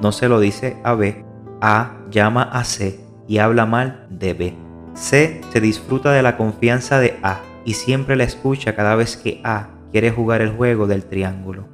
no 0.00 0.12
se 0.12 0.30
lo 0.30 0.40
dice 0.40 0.78
a 0.82 0.94
B 0.94 1.26
a 1.60 1.98
llama 2.10 2.42
a 2.44 2.64
C 2.64 2.98
y 3.28 3.36
habla 3.36 3.66
mal 3.66 4.06
de 4.08 4.32
B. 4.32 4.54
C 4.94 5.42
se 5.52 5.60
disfruta 5.60 6.12
de 6.12 6.22
la 6.22 6.38
confianza 6.38 6.98
de 6.98 7.18
A 7.22 7.40
y 7.66 7.74
siempre 7.74 8.16
la 8.16 8.24
escucha 8.24 8.74
cada 8.74 8.94
vez 8.94 9.18
que 9.18 9.42
A 9.44 9.68
quiere 9.92 10.10
jugar 10.10 10.40
el 10.40 10.52
juego 10.52 10.86
del 10.86 11.04
triángulo. 11.04 11.68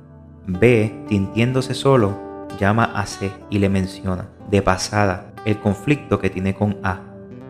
B, 0.49 0.93
sintiéndose 1.09 1.75
solo, 1.75 2.49
llama 2.59 2.91
a 2.93 3.07
C 3.07 3.31
y 3.49 3.61
le 3.61 3.69
menciona, 3.69 4.26
de 4.50 4.61
pasada, 4.61 5.33
el 5.45 5.61
conflicto 5.61 6.19
que 6.19 6.31
tiene 6.31 6.57
con 6.57 6.79
A. 6.83 6.99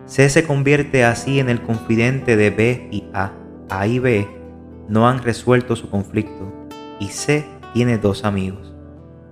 C 0.05 0.29
se 0.29 0.47
convierte 0.47 1.07
así 1.07 1.41
en 1.41 1.49
el 1.49 1.63
confidente 1.63 2.37
de 2.37 2.51
B 2.51 2.89
y 2.91 3.05
A. 3.15 3.33
A 3.71 3.87
y 3.87 3.99
B 3.99 4.29
no 4.91 5.09
han 5.09 5.23
resuelto 5.23 5.75
su 5.75 5.89
conflicto 5.89 6.53
y 7.01 7.07
C 7.07 7.62
tiene 7.73 7.99
dos 7.99 8.25
amigos. 8.25 8.73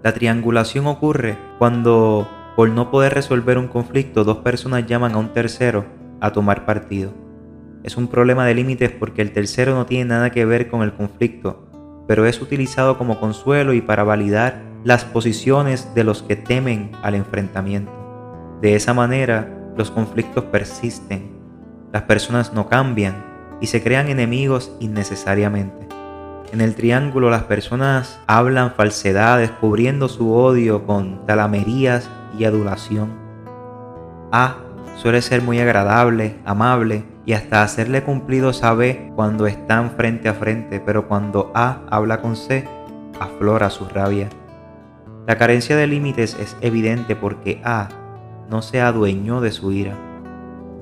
La 0.03 0.13
triangulación 0.13 0.87
ocurre 0.87 1.37
cuando 1.59 2.27
por 2.57 2.69
no 2.71 2.91
poder 2.91 3.15
resolver 3.15 3.59
un 3.59 3.69
conflicto, 3.69 4.25
dos 4.25 4.39
personas 4.39 4.87
llaman 4.87 5.15
a 5.15 5.19
un 5.19 5.33
tercero 5.33 5.85
a 6.21 6.33
tomar 6.33 6.67
partido. 6.67 7.13
Es 7.83 7.97
un 7.97 8.09
problema 8.09 8.45
de 8.45 8.55
límites 8.55 8.91
porque 8.91 9.23
el 9.23 9.33
tercero 9.33 9.75
no 9.75 9.87
tiene 9.87 10.07
nada 10.07 10.31
que 10.31 10.45
ver 10.45 10.69
con 10.69 10.83
el 10.83 10.93
conflicto, 10.93 11.67
pero 12.07 12.27
es 12.27 12.43
utilizado 12.43 12.99
como 12.99 13.21
consuelo 13.21 13.73
y 13.73 13.81
para 13.81 14.05
validar 14.05 14.63
las 14.85 15.05
posiciones 15.05 15.95
de 15.95 16.05
los 16.05 16.23
que 16.23 16.37
temen 16.37 16.93
al 17.03 17.15
enfrentamiento. 17.15 17.93
De 18.61 18.75
esa 18.75 18.93
manera, 18.93 19.73
los 19.77 19.91
conflictos 19.91 20.45
persisten, 20.45 21.31
las 21.93 22.03
personas 22.03 22.53
no 22.53 22.69
cambian 22.69 23.25
y 23.61 23.69
se 23.69 23.83
crean 23.83 24.09
enemigos 24.09 24.75
innecesariamente. 24.81 25.90
En 26.53 26.61
el 26.61 26.75
triángulo 26.75 27.31
las 27.31 27.45
personas 27.45 28.19
hablan 28.27 28.73
falsedades 28.73 29.53
cubriendo 29.53 30.09
su 30.09 30.33
odio 30.33 30.85
con 30.85 31.25
talamerías 31.25 32.11
y 32.37 32.45
adulación. 32.45 33.11
A 34.33 34.57
suele 34.97 35.23
ser 35.23 35.43
muy 35.43 35.61
agradable, 35.61 36.37
amable 36.45 37.05
y 37.25 37.35
hasta 37.35 37.63
hacerle 37.63 38.03
cumplidos 38.03 38.65
a 38.65 38.75
B 38.75 39.13
cuando 39.15 39.47
están 39.47 39.93
frente 39.93 40.29
a 40.29 40.35
frente, 40.35 40.81
pero 40.81 41.07
cuando 41.07 41.53
A 41.55 41.83
habla 41.89 42.21
con 42.21 42.35
C, 42.35 42.67
aflora 43.21 43.71
su 43.71 43.85
rabia. 43.85 44.29
La 45.29 45.39
carencia 45.39 45.77
de 45.77 45.87
límites 45.87 46.37
es 46.41 46.57
evidente 46.61 47.15
porque 47.15 47.61
A 47.65 47.89
no 48.51 48.61
se 48.61 48.81
adueñó 48.81 49.41
de 49.41 49.53
su 49.53 49.71
ira. 49.71 49.95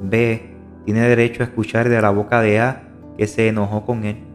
B 0.01 0.57
tiene 0.87 1.01
derecho 1.01 1.43
a 1.43 1.47
escuchar 1.47 1.91
de 1.91 2.01
la 2.01 2.09
boca 2.09 2.41
de 2.41 2.59
A 2.61 2.89
que 3.19 3.27
se 3.27 3.49
enojó 3.49 3.85
con 3.85 4.05
él. 4.05 4.28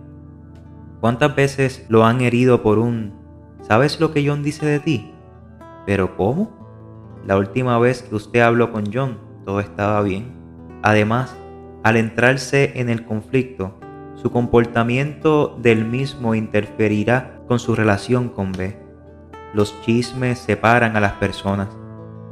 ¿Cuántas 1.04 1.36
veces 1.36 1.86
lo 1.90 2.06
han 2.06 2.22
herido 2.22 2.64
por 2.64 2.80
un 2.80 3.12
¿Sabes 3.62 4.00
lo 4.00 4.14
que 4.14 4.26
John 4.26 4.42
dice 4.42 4.66
de 4.66 4.80
ti? 4.80 5.14
¿Pero 5.86 6.16
cómo? 6.16 7.20
La 7.28 7.36
última 7.36 7.78
vez 7.78 8.04
que 8.04 8.16
usted 8.16 8.40
habló 8.40 8.72
con 8.72 8.86
John, 8.90 9.18
todo 9.44 9.60
estaba 9.60 10.02
bien. 10.02 10.32
Además, 10.82 11.36
al 11.84 11.98
entrarse 11.98 12.80
en 12.80 12.88
el 12.88 13.04
conflicto, 13.04 13.78
su 14.16 14.32
comportamiento 14.32 15.58
del 15.62 15.84
mismo 15.84 16.36
interferirá 16.36 17.42
con 17.50 17.60
su 17.60 17.76
relación 17.76 18.30
con 18.30 18.54
B. 18.54 18.80
Los 19.54 19.76
chismes 19.82 20.40
separan 20.40 20.96
a 20.96 21.02
las 21.02 21.16
personas, 21.16 21.68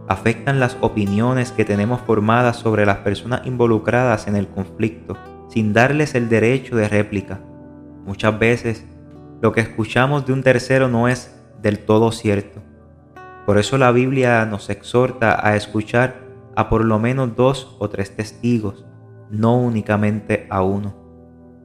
afectan 0.07 0.61
las 0.61 0.77
opiniones 0.79 1.51
que 1.51 1.65
tenemos 1.65 1.99
formadas 1.99 2.55
sobre 2.55 2.85
las 2.85 2.99
personas 2.99 3.45
involucradas 3.45 4.27
en 4.27 4.37
el 4.37 4.47
conflicto, 4.47 5.17
sin 5.49 5.73
darles 5.73 6.15
el 6.15 6.29
derecho 6.29 6.77
de 6.77 6.87
réplica. 6.87 7.41
Muchas 8.05 8.37
veces, 8.39 8.85
lo 9.41 9.51
que 9.51 9.61
escuchamos 9.61 10.25
de 10.25 10.33
un 10.33 10.43
tercero 10.43 10.87
no 10.87 11.07
es 11.07 11.35
del 11.61 11.79
todo 11.79 12.11
cierto. 12.11 12.61
Por 13.45 13.57
eso 13.57 13.77
la 13.77 13.91
Biblia 13.91 14.45
nos 14.45 14.69
exhorta 14.69 15.45
a 15.45 15.55
escuchar 15.55 16.21
a 16.55 16.69
por 16.69 16.85
lo 16.85 16.99
menos 16.99 17.35
dos 17.35 17.75
o 17.79 17.89
tres 17.89 18.15
testigos, 18.15 18.85
no 19.29 19.57
únicamente 19.57 20.47
a 20.49 20.61
uno. 20.63 20.95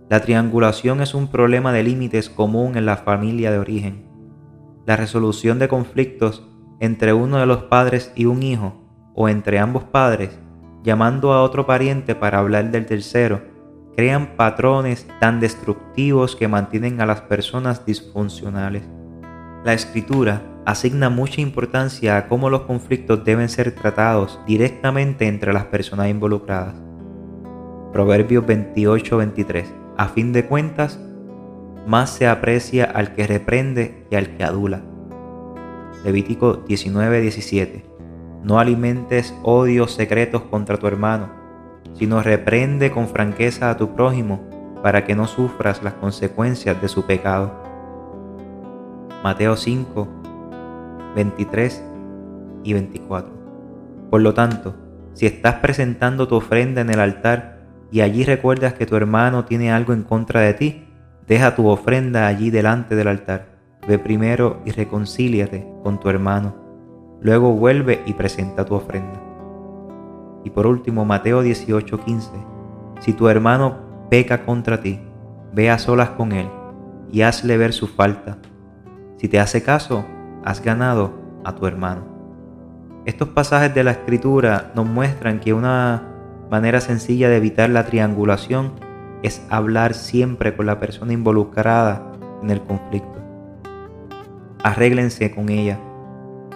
La 0.09 0.21
triangulación 0.21 1.00
es 1.00 1.14
un 1.14 1.28
problema 1.28 1.73
de 1.73 1.83
límites 1.83 2.31
común 2.31 2.76
en 2.76 2.87
la 2.87 2.97
familia 2.97 3.50
de 3.50 3.59
origen. 3.59 4.07
La 4.87 4.97
resolución 4.97 5.59
de 5.59 5.69
conflictos 5.69 6.47
entre 6.81 7.12
uno 7.12 7.38
de 7.38 7.47
los 7.47 7.64
padres 7.64 8.12
y 8.14 8.26
un 8.26 8.43
hijo, 8.43 8.85
o 9.14 9.28
entre 9.28 9.59
ambos 9.59 9.85
padres, 9.85 10.38
llamando 10.85 11.33
a 11.33 11.43
otro 11.43 11.66
pariente 11.66 12.14
para 12.14 12.38
hablar 12.38 12.71
del 12.71 12.87
tercero, 12.87 13.43
crean 13.97 14.37
patrones 14.37 15.09
tan 15.21 15.41
destructivos 15.41 16.37
que 16.37 16.49
mantienen 16.49 17.00
a 17.00 17.07
las 17.07 17.23
personas 17.23 17.87
disfuncionales. 17.87 18.83
La 19.65 19.73
escritura 19.73 20.43
asigna 20.67 21.09
mucha 21.09 21.41
importancia 21.41 22.19
a 22.19 22.29
cómo 22.29 22.50
los 22.50 22.62
conflictos 22.62 23.25
deben 23.25 23.49
ser 23.49 23.73
tratados 23.73 24.38
directamente 24.47 25.26
entre 25.26 25.53
las 25.53 25.65
personas 25.65 26.09
involucradas. 26.09 26.75
Proverbios 27.93 28.45
28-23. 28.45 29.65
A 29.97 30.09
fin 30.09 30.33
de 30.33 30.45
cuentas, 30.45 31.00
más 31.87 32.11
se 32.11 32.26
aprecia 32.26 32.85
al 32.85 33.15
que 33.15 33.26
reprende 33.26 34.07
y 34.11 34.17
al 34.17 34.37
que 34.37 34.45
adula. 34.45 34.83
Levítico 36.05 36.65
19-17. 36.67 37.83
No 38.43 38.59
alimentes 38.59 39.35
odios 39.43 39.93
secretos 39.93 40.43
contra 40.43 40.76
tu 40.76 40.87
hermano, 40.87 41.31
sino 41.99 42.23
reprende 42.23 42.91
con 42.91 43.09
franqueza 43.09 43.71
a 43.71 43.76
tu 43.76 43.95
prójimo 43.95 44.41
para 44.83 45.05
que 45.05 45.15
no 45.15 45.26
sufras 45.26 45.83
las 45.83 45.95
consecuencias 45.95 46.81
de 46.81 46.88
su 46.88 47.07
pecado. 47.07 47.53
Mateo 49.25 49.57
5, 49.57 50.09
23 51.15 51.85
y 52.62 52.73
24. 52.73 53.33
Por 54.11 54.21
lo 54.21 54.35
tanto, 54.35 54.76
si 55.15 55.26
estás 55.26 55.57
presentando 55.57 56.29
tu 56.29 56.37
ofrenda 56.37 56.83
en 56.83 56.91
el 56.91 57.00
altar 57.00 57.67
y 57.91 58.03
allí 58.03 58.25
recuerdas 58.25 58.75
que 58.75 58.87
tu 58.87 58.97
hermano 58.97 59.45
tiene 59.47 59.73
algo 59.73 59.93
en 59.93 60.03
contra 60.03 60.41
de 60.41 60.55
ti, 60.55 60.85
deja 61.26 61.57
tu 61.57 61.67
ofrenda 61.69 62.26
allí 62.26 62.50
delante 62.50 62.95
del 62.95 63.09
altar. 63.09 63.57
Ve 63.88 63.99
primero 63.99 64.61
y 64.65 64.73
reconcíliate 64.73 65.67
con 65.83 65.99
tu 65.99 66.09
hermano. 66.11 66.55
Luego 67.21 67.53
vuelve 67.53 68.03
y 68.05 68.12
presenta 68.12 68.65
tu 68.65 68.75
ofrenda. 68.75 69.25
Y 70.47 70.50
por 70.50 70.69
último, 70.69 71.05
Mateo 71.05 71.43
18:15. 71.43 72.31
Si 73.00 73.12
tu 73.12 73.29
hermano 73.29 73.79
peca 74.09 74.45
contra 74.45 74.81
ti, 74.81 75.00
ve 75.53 75.71
a 75.71 75.79
solas 75.81 76.11
con 76.11 76.31
él 76.31 76.49
y 77.11 77.23
hazle 77.23 77.57
ver 77.57 77.73
su 77.73 77.88
falta. 77.88 78.38
Si 79.17 79.26
te 79.26 79.41
hace 79.41 79.65
caso, 79.65 80.07
has 80.45 80.62
ganado 80.62 81.15
a 81.45 81.57
tu 81.57 81.67
hermano. 81.67 82.05
Estos 83.07 83.31
pasajes 83.31 83.75
de 83.75 83.83
la 83.83 83.91
escritura 83.91 84.71
nos 84.76 84.87
muestran 84.87 85.41
que 85.41 85.53
una 85.53 86.05
manera 86.49 86.81
sencilla 86.81 87.29
de 87.29 87.38
evitar 87.38 87.69
la 87.69 87.85
triangulación 87.85 88.71
es 89.25 89.45
hablar 89.50 89.95
siempre 89.95 90.55
con 90.55 90.67
la 90.67 90.79
persona 90.79 91.12
involucrada 91.12 92.12
en 92.41 92.50
el 92.50 92.62
conflicto. 92.62 93.19
Arréglense 94.62 95.35
con 95.35 95.49
ella 95.49 95.81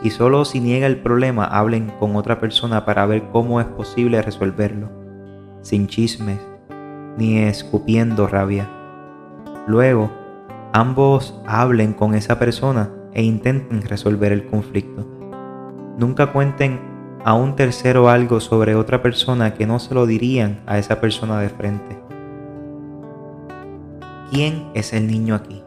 y 0.02 0.10
solo 0.10 0.44
si 0.44 0.60
niega 0.60 0.86
el 0.86 0.98
problema 0.98 1.44
hablen 1.44 1.92
con 1.98 2.16
otra 2.16 2.40
persona 2.40 2.84
para 2.84 3.06
ver 3.06 3.28
cómo 3.30 3.60
es 3.60 3.66
posible 3.66 4.22
resolverlo, 4.22 4.90
sin 5.62 5.86
chismes 5.86 6.38
ni 7.16 7.38
escupiendo 7.38 8.26
rabia. 8.26 8.68
Luego, 9.66 10.10
ambos 10.72 11.38
hablen 11.46 11.92
con 11.92 12.14
esa 12.14 12.38
persona 12.38 12.90
e 13.12 13.22
intenten 13.22 13.82
resolver 13.82 14.32
el 14.32 14.46
conflicto. 14.46 15.06
Nunca 15.98 16.32
cuenten 16.32 16.80
a 17.24 17.34
un 17.34 17.56
tercero 17.56 18.08
algo 18.08 18.40
sobre 18.40 18.74
otra 18.74 19.02
persona 19.02 19.54
que 19.54 19.66
no 19.66 19.78
se 19.78 19.94
lo 19.94 20.06
dirían 20.06 20.60
a 20.66 20.78
esa 20.78 21.00
persona 21.00 21.38
de 21.40 21.50
frente. 21.50 21.98
¿Quién 24.30 24.70
es 24.74 24.92
el 24.92 25.06
niño 25.06 25.34
aquí? 25.34 25.59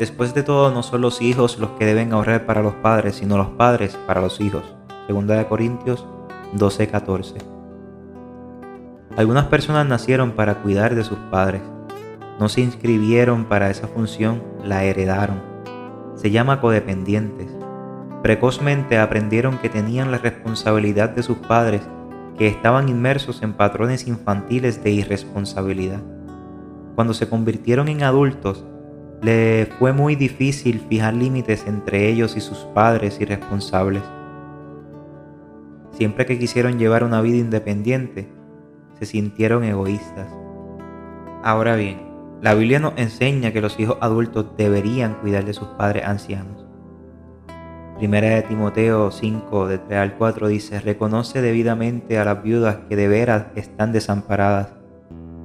Después 0.00 0.32
de 0.32 0.42
todo, 0.42 0.70
no 0.72 0.82
son 0.82 1.02
los 1.02 1.20
hijos 1.20 1.58
los 1.58 1.72
que 1.72 1.84
deben 1.84 2.14
ahorrar 2.14 2.46
para 2.46 2.62
los 2.62 2.72
padres, 2.72 3.16
sino 3.16 3.36
los 3.36 3.48
padres 3.48 3.98
para 4.06 4.22
los 4.22 4.40
hijos. 4.40 4.64
Segunda 5.06 5.36
de 5.36 5.46
Corintios 5.46 6.06
12:14. 6.54 7.34
Algunas 9.18 9.44
personas 9.48 9.86
nacieron 9.86 10.30
para 10.30 10.62
cuidar 10.62 10.94
de 10.94 11.04
sus 11.04 11.18
padres. 11.30 11.60
No 12.38 12.48
se 12.48 12.62
inscribieron 12.62 13.44
para 13.44 13.68
esa 13.68 13.88
función, 13.88 14.42
la 14.64 14.84
heredaron. 14.84 15.42
Se 16.14 16.30
llama 16.30 16.62
codependientes. 16.62 17.54
Precozmente 18.22 18.98
aprendieron 18.98 19.58
que 19.58 19.68
tenían 19.68 20.10
la 20.10 20.16
responsabilidad 20.16 21.10
de 21.10 21.22
sus 21.22 21.36
padres, 21.36 21.82
que 22.38 22.46
estaban 22.46 22.88
inmersos 22.88 23.42
en 23.42 23.52
patrones 23.52 24.06
infantiles 24.06 24.82
de 24.82 24.92
irresponsabilidad. 24.92 26.00
Cuando 26.94 27.12
se 27.12 27.28
convirtieron 27.28 27.88
en 27.88 28.02
adultos, 28.02 28.64
le 29.22 29.68
fue 29.78 29.92
muy 29.92 30.16
difícil 30.16 30.80
fijar 30.88 31.14
límites 31.14 31.66
entre 31.66 32.08
ellos 32.08 32.36
y 32.36 32.40
sus 32.40 32.58
padres 32.74 33.20
irresponsables. 33.20 34.02
Siempre 35.92 36.24
que 36.24 36.38
quisieron 36.38 36.78
llevar 36.78 37.04
una 37.04 37.20
vida 37.20 37.36
independiente, 37.36 38.28
se 38.98 39.04
sintieron 39.04 39.64
egoístas. 39.64 40.28
Ahora 41.42 41.76
bien, 41.76 42.00
la 42.40 42.54
Biblia 42.54 42.80
nos 42.80 42.94
enseña 42.96 43.52
que 43.52 43.60
los 43.60 43.78
hijos 43.78 43.98
adultos 44.00 44.56
deberían 44.56 45.14
cuidar 45.14 45.44
de 45.44 45.52
sus 45.52 45.68
padres 45.68 46.06
ancianos. 46.06 46.64
Primera 47.98 48.30
de 48.30 48.42
Timoteo 48.42 49.10
5, 49.10 49.68
de 49.68 49.76
3 49.76 49.98
al 49.98 50.14
4 50.16 50.48
dice, 50.48 50.80
reconoce 50.80 51.42
debidamente 51.42 52.18
a 52.18 52.24
las 52.24 52.42
viudas 52.42 52.78
que 52.88 52.96
de 52.96 53.08
veras 53.08 53.48
están 53.56 53.92
desamparadas. 53.92 54.68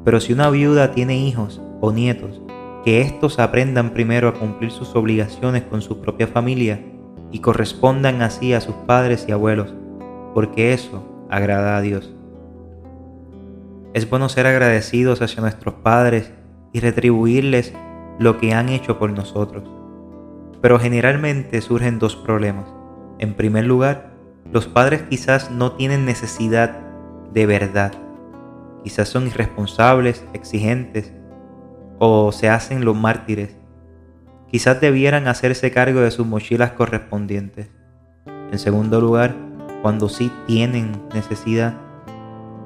Pero 0.06 0.22
si 0.22 0.32
una 0.32 0.50
viuda 0.50 0.92
tiene 0.92 1.18
hijos 1.18 1.62
o 1.82 1.92
nietos, 1.92 2.45
que 2.86 3.02
éstos 3.02 3.40
aprendan 3.40 3.90
primero 3.90 4.30
a 4.30 4.36
cumplir 4.36 4.70
sus 4.70 4.96
obligaciones 4.96 5.64
con 5.64 5.82
su 5.82 6.02
propia 6.02 6.28
familia 6.28 6.80
y 7.32 7.40
correspondan 7.40 8.22
así 8.22 8.54
a 8.54 8.62
sus 8.62 8.76
padres 8.76 9.26
y 9.28 9.32
abuelos, 9.32 9.74
porque 10.36 10.72
eso 10.72 11.04
agrada 11.32 11.78
a 11.78 11.82
Dios. 11.82 12.14
Es 13.96 14.08
bueno 14.08 14.30
ser 14.30 14.46
agradecidos 14.46 15.24
hacia 15.24 15.42
nuestros 15.42 15.74
padres 15.74 16.32
y 16.74 16.80
retribuirles 16.80 17.74
lo 18.20 18.38
que 18.38 18.54
han 18.54 18.70
hecho 18.70 19.00
por 19.00 19.10
nosotros. 19.12 19.64
Pero 20.62 20.78
generalmente 20.78 21.62
surgen 21.62 21.98
dos 21.98 22.16
problemas. 22.16 22.68
En 23.18 23.34
primer 23.34 23.66
lugar, 23.66 24.14
los 24.52 24.68
padres 24.68 25.02
quizás 25.10 25.50
no 25.50 25.72
tienen 25.72 26.06
necesidad 26.06 26.82
de 27.34 27.48
verdad. 27.48 27.94
Quizás 28.84 29.10
son 29.10 29.26
irresponsables, 29.26 30.24
exigentes 30.34 31.12
o 32.00 32.32
se 32.32 32.50
hacen 32.50 32.86
los 32.86 32.96
mártires. 32.96 33.56
Quizás 34.50 34.80
debieran 34.80 35.28
hacerse 35.28 35.72
cargo 35.72 36.02
de 36.02 36.12
sus 36.12 36.26
mochilas 36.26 36.72
correspondientes. 36.72 37.70
En 38.52 38.60
segundo 38.60 39.02
lugar, 39.02 39.36
cuando 39.82 40.10
sí 40.10 40.32
tienen 40.48 40.94
necesidad, 41.14 41.76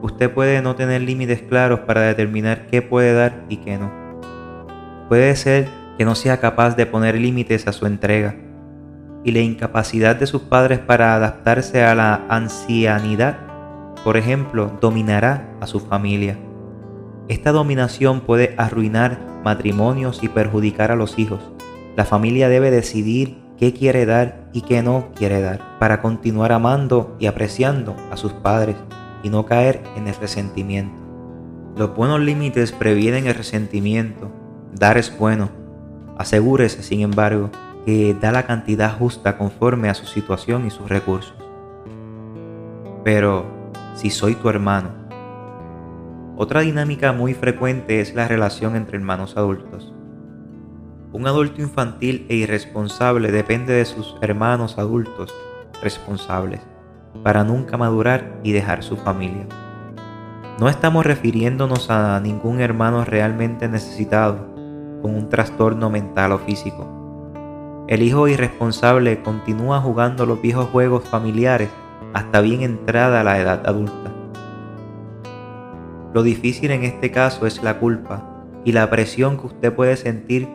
usted 0.01 0.31
puede 0.31 0.61
no 0.61 0.75
tener 0.75 1.01
límites 1.01 1.41
claros 1.41 1.81
para 1.81 2.01
determinar 2.01 2.67
qué 2.67 2.81
puede 2.81 3.13
dar 3.13 3.45
y 3.49 3.57
qué 3.57 3.77
no. 3.77 3.91
Puede 5.07 5.35
ser 5.35 5.67
que 5.97 6.05
no 6.05 6.15
sea 6.15 6.39
capaz 6.39 6.75
de 6.75 6.85
poner 6.85 7.15
límites 7.15 7.67
a 7.67 7.73
su 7.73 7.85
entrega 7.85 8.35
y 9.23 9.31
la 9.31 9.39
incapacidad 9.39 10.15
de 10.15 10.27
sus 10.27 10.43
padres 10.43 10.79
para 10.79 11.15
adaptarse 11.15 11.83
a 11.83 11.95
la 11.95 12.25
ancianidad, 12.29 13.37
por 14.03 14.15
ejemplo, 14.15 14.77
dominará 14.79 15.49
a 15.59 15.67
su 15.67 15.79
familia. 15.79 16.37
Esta 17.29 17.51
dominación 17.51 18.21
puede 18.21 18.55
arruinar 18.57 19.19
matrimonios 19.43 20.23
y 20.23 20.29
perjudicar 20.29 20.91
a 20.91 20.95
los 20.95 21.19
hijos. 21.19 21.51
La 21.95 22.03
familia 22.03 22.49
debe 22.49 22.71
decidir 22.71 23.37
qué 23.55 23.71
quiere 23.71 24.07
dar 24.07 24.49
y 24.51 24.61
qué 24.63 24.81
no 24.81 25.09
quiere 25.13 25.39
dar 25.39 25.77
para 25.77 26.01
continuar 26.01 26.51
amando 26.51 27.15
y 27.19 27.27
apreciando 27.27 27.95
a 28.11 28.17
sus 28.17 28.33
padres 28.33 28.77
y 29.21 29.29
no 29.29 29.45
caer 29.45 29.83
en 29.95 30.07
el 30.07 30.15
resentimiento. 30.15 30.99
Los 31.77 31.95
buenos 31.95 32.19
límites 32.19 32.71
previenen 32.71 33.27
el 33.27 33.35
resentimiento. 33.35 34.31
Dar 34.73 34.97
es 34.97 35.15
bueno. 35.15 35.49
Asegúrese, 36.17 36.81
sin 36.81 37.01
embargo, 37.01 37.51
que 37.85 38.15
da 38.19 38.31
la 38.31 38.47
cantidad 38.47 38.97
justa 38.97 39.37
conforme 39.37 39.87
a 39.89 39.93
su 39.93 40.07
situación 40.07 40.65
y 40.65 40.71
sus 40.71 40.89
recursos. 40.89 41.35
Pero 43.03 43.45
si 43.93 44.09
soy 44.09 44.33
tu 44.33 44.49
hermano, 44.49 44.98
otra 46.41 46.61
dinámica 46.61 47.11
muy 47.11 47.33
frecuente 47.33 47.99
es 47.99 48.15
la 48.15 48.25
relación 48.25 48.77
entre 48.77 48.95
hermanos 48.95 49.35
adultos. 49.35 49.93
Un 51.11 51.27
adulto 51.27 51.61
infantil 51.61 52.25
e 52.29 52.35
irresponsable 52.35 53.29
depende 53.29 53.73
de 53.73 53.83
sus 53.83 54.15
hermanos 54.21 54.77
adultos 54.77 55.35
responsables 55.83 56.61
para 57.25 57.43
nunca 57.43 57.75
madurar 57.75 58.39
y 58.41 58.53
dejar 58.53 58.83
su 58.83 58.95
familia. 58.95 59.47
No 60.61 60.69
estamos 60.69 61.05
refiriéndonos 61.05 61.89
a 61.89 62.17
ningún 62.21 62.61
hermano 62.61 63.03
realmente 63.03 63.67
necesitado 63.67 64.37
con 65.01 65.15
un 65.15 65.27
trastorno 65.27 65.89
mental 65.89 66.31
o 66.31 66.39
físico. 66.39 67.85
El 67.89 68.01
hijo 68.01 68.29
irresponsable 68.29 69.21
continúa 69.23 69.81
jugando 69.81 70.25
los 70.25 70.41
viejos 70.41 70.69
juegos 70.69 71.03
familiares 71.03 71.69
hasta 72.13 72.39
bien 72.39 72.61
entrada 72.61 73.25
la 73.25 73.41
edad 73.41 73.67
adulta. 73.67 74.18
Lo 76.13 76.23
difícil 76.23 76.71
en 76.71 76.83
este 76.83 77.11
caso 77.11 77.45
es 77.45 77.61
la 77.61 77.79
culpa 77.79 78.43
y 78.65 78.71
la 78.71 78.89
presión 78.89 79.37
que 79.37 79.47
usted 79.47 79.73
puede 79.73 79.95
sentir 79.95 80.47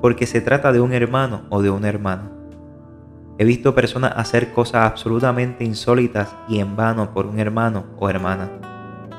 porque 0.00 0.26
se 0.26 0.40
trata 0.40 0.72
de 0.72 0.80
un 0.80 0.92
hermano 0.92 1.42
o 1.50 1.62
de 1.62 1.70
una 1.70 1.88
hermana. 1.88 2.30
He 3.38 3.44
visto 3.44 3.74
personas 3.74 4.14
hacer 4.16 4.52
cosas 4.52 4.90
absolutamente 4.90 5.64
insólitas 5.64 6.34
y 6.48 6.58
en 6.58 6.74
vano 6.74 7.14
por 7.14 7.26
un 7.26 7.38
hermano 7.38 7.84
o 7.98 8.10
hermana, 8.10 8.50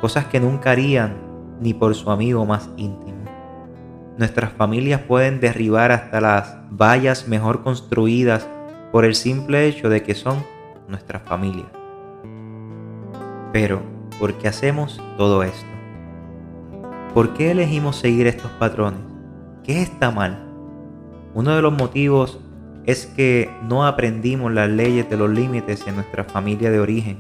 cosas 0.01 0.25
que 0.25 0.41
nunca 0.41 0.71
harían 0.71 1.15
ni 1.61 1.73
por 1.73 1.95
su 1.95 2.11
amigo 2.11 2.45
más 2.45 2.69
íntimo. 2.75 3.19
Nuestras 4.17 4.51
familias 4.51 4.99
pueden 5.01 5.39
derribar 5.39 5.93
hasta 5.93 6.19
las 6.19 6.57
vallas 6.69 7.29
mejor 7.29 7.63
construidas 7.63 8.45
por 8.91 9.05
el 9.05 9.15
simple 9.15 9.65
hecho 9.67 9.87
de 9.87 10.03
que 10.03 10.15
son 10.15 10.43
nuestras 10.89 11.21
familias. 11.23 11.67
Pero, 13.53 13.81
¿por 14.19 14.33
qué 14.33 14.49
hacemos 14.49 15.01
todo 15.17 15.43
esto? 15.43 15.68
¿Por 17.19 17.33
qué 17.33 17.51
elegimos 17.51 17.97
seguir 17.97 18.27
estos 18.27 18.49
patrones? 18.51 19.01
¿Qué 19.65 19.81
está 19.81 20.09
mal? 20.09 20.41
Uno 21.33 21.53
de 21.53 21.61
los 21.61 21.73
motivos 21.73 22.39
es 22.85 23.07
que 23.07 23.49
no 23.67 23.85
aprendimos 23.85 24.53
las 24.53 24.69
leyes 24.69 25.09
de 25.09 25.17
los 25.17 25.29
límites 25.29 25.85
en 25.85 25.95
nuestra 25.95 26.23
familia 26.23 26.71
de 26.71 26.79
origen 26.79 27.17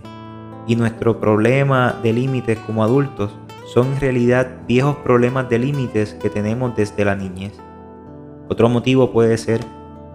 y 0.67 0.77
nuestro 0.77 1.19
problema 1.19 1.97
de 2.01 2.13
límites 2.13 2.57
como 2.59 2.81
adultos 2.81 3.37
son 3.73 3.87
en 3.87 3.99
realidad 3.99 4.47
viejos 4.69 4.95
problemas 5.03 5.49
de 5.49 5.59
límites 5.59 6.13
que 6.13 6.29
tenemos 6.29 6.77
desde 6.77 7.03
la 7.03 7.15
niñez. 7.15 7.59
Otro 8.47 8.69
motivo 8.69 9.11
puede 9.11 9.37
ser 9.37 9.59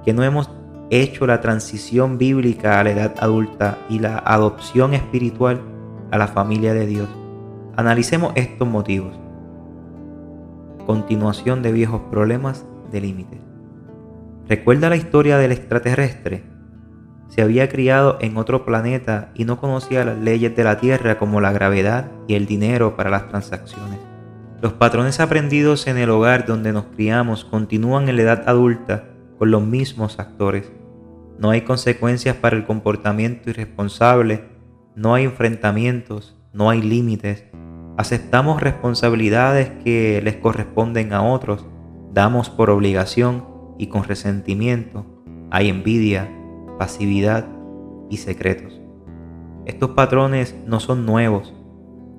que 0.02 0.14
no 0.14 0.22
hemos 0.22 0.48
hecho 0.88 1.26
la 1.26 1.42
transición 1.42 2.16
bíblica 2.16 2.80
a 2.80 2.84
la 2.84 2.90
edad 2.92 3.14
adulta 3.18 3.76
y 3.90 3.98
la 3.98 4.16
adopción 4.16 4.94
espiritual 4.94 5.60
a 6.10 6.16
la 6.16 6.28
familia 6.28 6.72
de 6.72 6.86
Dios. 6.86 7.08
Analicemos 7.76 8.32
estos 8.34 8.66
motivos. 8.66 9.23
Continuación 10.86 11.62
de 11.62 11.72
viejos 11.72 12.02
problemas 12.10 12.66
de 12.92 13.00
límites. 13.00 13.40
¿Recuerda 14.46 14.90
la 14.90 14.96
historia 14.96 15.38
del 15.38 15.52
extraterrestre? 15.52 16.44
Se 17.28 17.40
había 17.40 17.70
criado 17.70 18.18
en 18.20 18.36
otro 18.36 18.66
planeta 18.66 19.30
y 19.34 19.46
no 19.46 19.58
conocía 19.58 20.04
las 20.04 20.18
leyes 20.18 20.54
de 20.54 20.62
la 20.62 20.78
Tierra 20.78 21.18
como 21.18 21.40
la 21.40 21.52
gravedad 21.52 22.10
y 22.28 22.34
el 22.34 22.44
dinero 22.44 22.96
para 22.96 23.08
las 23.08 23.28
transacciones. 23.28 23.98
Los 24.60 24.74
patrones 24.74 25.20
aprendidos 25.20 25.86
en 25.86 25.96
el 25.96 26.10
hogar 26.10 26.44
donde 26.44 26.74
nos 26.74 26.84
criamos 26.94 27.46
continúan 27.46 28.10
en 28.10 28.16
la 28.16 28.22
edad 28.22 28.42
adulta 28.46 29.04
con 29.38 29.50
los 29.50 29.62
mismos 29.62 30.18
actores. 30.18 30.70
No 31.38 31.48
hay 31.48 31.62
consecuencias 31.62 32.36
para 32.36 32.56
el 32.56 32.66
comportamiento 32.66 33.48
irresponsable, 33.48 34.44
no 34.94 35.14
hay 35.14 35.24
enfrentamientos, 35.24 36.36
no 36.52 36.68
hay 36.68 36.82
límites. 36.82 37.44
Aceptamos 37.96 38.60
responsabilidades 38.60 39.70
que 39.84 40.20
les 40.22 40.36
corresponden 40.36 41.12
a 41.12 41.22
otros, 41.22 41.64
damos 42.12 42.50
por 42.50 42.70
obligación 42.70 43.46
y 43.78 43.86
con 43.86 44.04
resentimiento. 44.04 45.06
Hay 45.50 45.68
envidia, 45.68 46.28
pasividad 46.78 47.46
y 48.10 48.16
secretos. 48.16 48.80
Estos 49.64 49.90
patrones 49.90 50.56
no 50.66 50.80
son 50.80 51.06
nuevos, 51.06 51.54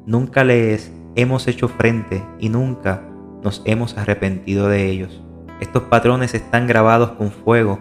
nunca 0.06 0.44
les 0.44 0.94
hemos 1.16 1.48
hecho 1.48 1.68
frente 1.68 2.24
y 2.40 2.50
nunca 2.50 3.04
nos 3.44 3.62
hemos 3.66 3.98
arrepentido 3.98 4.70
de 4.70 4.90
ellos. 4.90 5.22
Estos 5.60 5.84
patrones 5.84 6.34
están 6.34 6.68
grabados 6.68 7.12
con 7.12 7.32
fuego. 7.32 7.80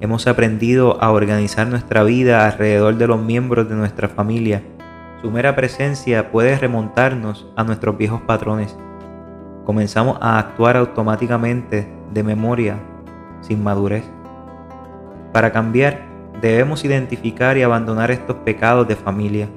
Hemos 0.00 0.26
aprendido 0.26 1.02
a 1.02 1.10
organizar 1.10 1.66
nuestra 1.68 2.02
vida 2.02 2.46
alrededor 2.46 2.96
de 2.96 3.06
los 3.06 3.20
miembros 3.20 3.68
de 3.68 3.76
nuestra 3.76 4.08
familia. 4.08 4.62
Su 5.22 5.30
mera 5.30 5.54
presencia 5.54 6.32
puede 6.32 6.58
remontarnos 6.58 7.46
a 7.54 7.62
nuestros 7.62 7.96
viejos 7.96 8.20
patrones. 8.22 8.76
Comenzamos 9.64 10.18
a 10.20 10.36
actuar 10.36 10.76
automáticamente 10.76 11.88
de 12.12 12.22
memoria, 12.24 12.74
sin 13.40 13.62
madurez. 13.62 14.02
Para 15.32 15.52
cambiar, 15.52 16.00
debemos 16.40 16.84
identificar 16.84 17.56
y 17.56 17.62
abandonar 17.62 18.10
estos 18.10 18.38
pecados 18.38 18.88
de 18.88 18.96
familia. 18.96 19.48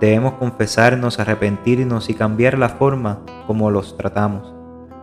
Debemos 0.00 0.34
confesarnos, 0.34 1.18
arrepentirnos 1.18 2.08
y 2.08 2.14
cambiar 2.14 2.56
la 2.56 2.68
forma 2.68 3.18
como 3.48 3.68
los 3.72 3.96
tratamos. 3.96 4.54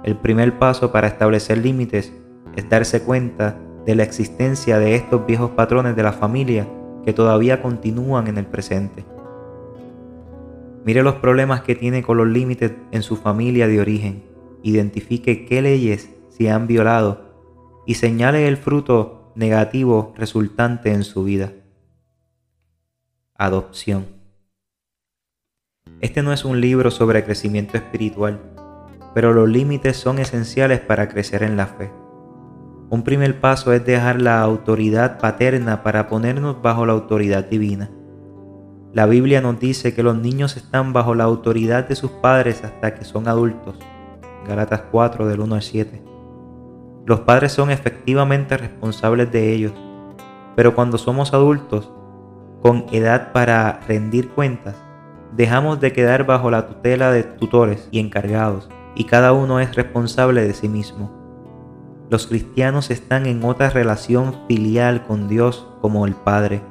El 0.06 0.15
primer 0.15 0.58
paso 0.58 0.93
para 0.93 1.08
establecer 1.08 1.58
límites 1.58 2.13
es 2.56 2.69
darse 2.69 3.04
cuenta 3.04 3.58
de 3.86 3.95
la 3.95 4.04
existencia 4.04 4.80
de 4.80 4.95
estos 4.95 5.26
viejos 5.26 5.52
patrones 5.52 5.98
de 5.98 6.04
la 6.04 6.13
familia 6.13 6.65
que 7.04 7.12
todavía 7.12 7.62
continúan 7.62 8.28
en 8.28 8.38
el 8.38 8.45
presente. 8.45 9.18
Mire 10.85 11.03
los 11.03 11.15
problemas 11.15 11.61
que 11.61 11.75
tiene 11.75 12.03
con 12.03 12.17
los 12.17 12.27
límites 12.27 12.73
en 12.91 13.03
su 13.03 13.15
familia 13.15 13.67
de 13.67 13.81
origen, 13.81 14.23
identifique 14.63 15.45
qué 15.45 15.61
leyes 15.61 16.09
se 16.29 16.49
han 16.49 16.67
violado 16.67 17.29
y 17.85 17.95
señale 17.95 18.47
el 18.47 18.57
fruto 18.57 19.31
negativo 19.35 20.13
resultante 20.17 20.91
en 20.93 21.03
su 21.03 21.23
vida. 21.23 21.53
Adopción. 23.35 24.05
Este 26.01 26.23
no 26.23 26.33
es 26.33 26.45
un 26.45 26.61
libro 26.61 26.91
sobre 26.91 27.23
crecimiento 27.23 27.77
espiritual 27.77 28.39
pero 29.13 29.33
los 29.33 29.49
límites 29.49 29.97
son 29.97 30.19
esenciales 30.19 30.79
para 30.79 31.09
crecer 31.09 31.43
en 31.43 31.57
la 31.57 31.67
fe. 31.67 31.91
Un 32.89 33.03
primer 33.03 33.39
paso 33.39 33.73
es 33.73 33.85
dejar 33.85 34.21
la 34.21 34.41
autoridad 34.41 35.19
paterna 35.19 35.83
para 35.83 36.07
ponernos 36.07 36.61
bajo 36.61 36.85
la 36.85 36.93
autoridad 36.93 37.45
divina. 37.45 37.89
La 38.91 39.06
Biblia 39.06 39.39
nos 39.39 39.60
dice 39.60 39.93
que 39.93 40.02
los 40.02 40.17
niños 40.17 40.58
están 40.58 40.93
bajo 40.93 41.13
la 41.13 41.25
autoridad 41.25 41.88
de 41.88 41.95
sus 41.95 42.10
padres 42.10 42.63
hasta 42.63 42.95
que 42.95 43.06
son 43.06 43.28
adultos. 43.28 43.75
Galatas 44.47 44.82
4 44.91 45.28
del 45.28 45.41
1 45.41 45.56
al 45.56 45.62
7. 45.62 46.02
Los 47.06 47.19
padres 47.19 47.52
son 47.52 47.69
efectivamente 47.69 48.58
responsables 48.58 49.32
de 49.32 49.54
ellos, 49.54 49.73
pero 50.56 50.73
cuando 50.73 50.97
somos 50.97 51.36
adultos, 51.36 51.91
con 52.62 52.86
edad 52.91 53.32
para 53.32 53.80
rendir 53.88 54.30
cuentas, 54.30 54.75
dejamos 55.36 55.80
de 55.80 55.93
quedar 55.93 56.25
bajo 56.25 56.49
la 56.49 56.67
tutela 56.67 57.12
de 57.12 57.23
tutores 57.23 57.88
y 57.91 57.99
encargados 57.99 58.69
y 58.95 59.04
cada 59.04 59.34
uno 59.34 59.60
es 59.60 59.75
responsable 59.75 60.45
de 60.45 60.54
sí 60.54 60.67
mismo. 60.67 61.12
Los 62.10 62.25
cristianos 62.25 62.89
están 62.89 63.28
en 63.28 63.43
otra 63.43 63.69
relación 63.69 64.36
filial 64.47 65.06
con 65.06 65.28
Dios 65.28 65.67
como 65.80 66.08
el 66.08 66.15
Padre. 66.15 66.62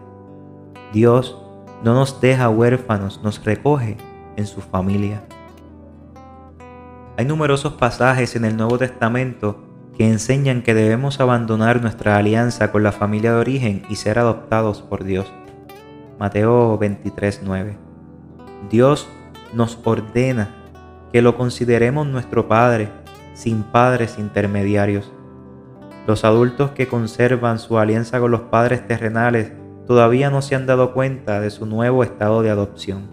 Dios 0.93 1.39
no 1.83 1.95
nos 1.95 2.21
deja 2.21 2.49
huérfanos, 2.49 3.21
nos 3.23 3.45
recoge 3.45 3.97
en 4.37 4.47
su 4.47 4.61
familia. 4.61 5.23
Hay 7.17 7.25
numerosos 7.25 7.75
pasajes 7.75 8.37
en 8.37 8.45
el 8.45 8.57
Nuevo 8.57 8.79
Testamento 8.79 9.65
que 9.97 10.09
enseñan 10.09 10.63
que 10.63 10.75
debemos 10.75 11.19
abandonar 11.19 11.83
nuestra 11.83 12.17
alianza 12.17 12.71
con 12.71 12.85
la 12.85 12.93
familia 12.93 13.33
de 13.33 13.41
origen 13.41 13.83
y 13.89 13.97
ser 13.97 14.19
adoptados 14.19 14.83
por 14.83 15.03
Dios. 15.05 15.27
Mateo 16.19 16.79
23:9. 16.79 17.77
Dios 18.71 19.09
nos 19.53 19.79
ordena 19.85 20.55
que 21.13 21.23
lo 21.23 21.37
consideremos 21.37 22.07
nuestro 22.07 22.49
Padre, 22.49 22.91
sin 23.35 23.63
padres 23.63 24.19
intermediarios. 24.19 25.13
Los 26.07 26.25
adultos 26.25 26.71
que 26.73 26.87
conservan 26.87 27.59
su 27.59 27.79
alianza 27.79 28.21
con 28.21 28.31
los 28.31 28.43
padres 28.43 28.87
terrenales 28.87 29.53
todavía 29.89 30.31
no 30.31 30.43
se 30.43 30.55
han 30.55 30.67
dado 30.67 30.93
cuenta 30.93 31.41
de 31.41 31.51
su 31.51 31.65
nuevo 31.65 32.05
estado 32.05 32.43
de 32.43 32.51
adopción. 32.51 33.09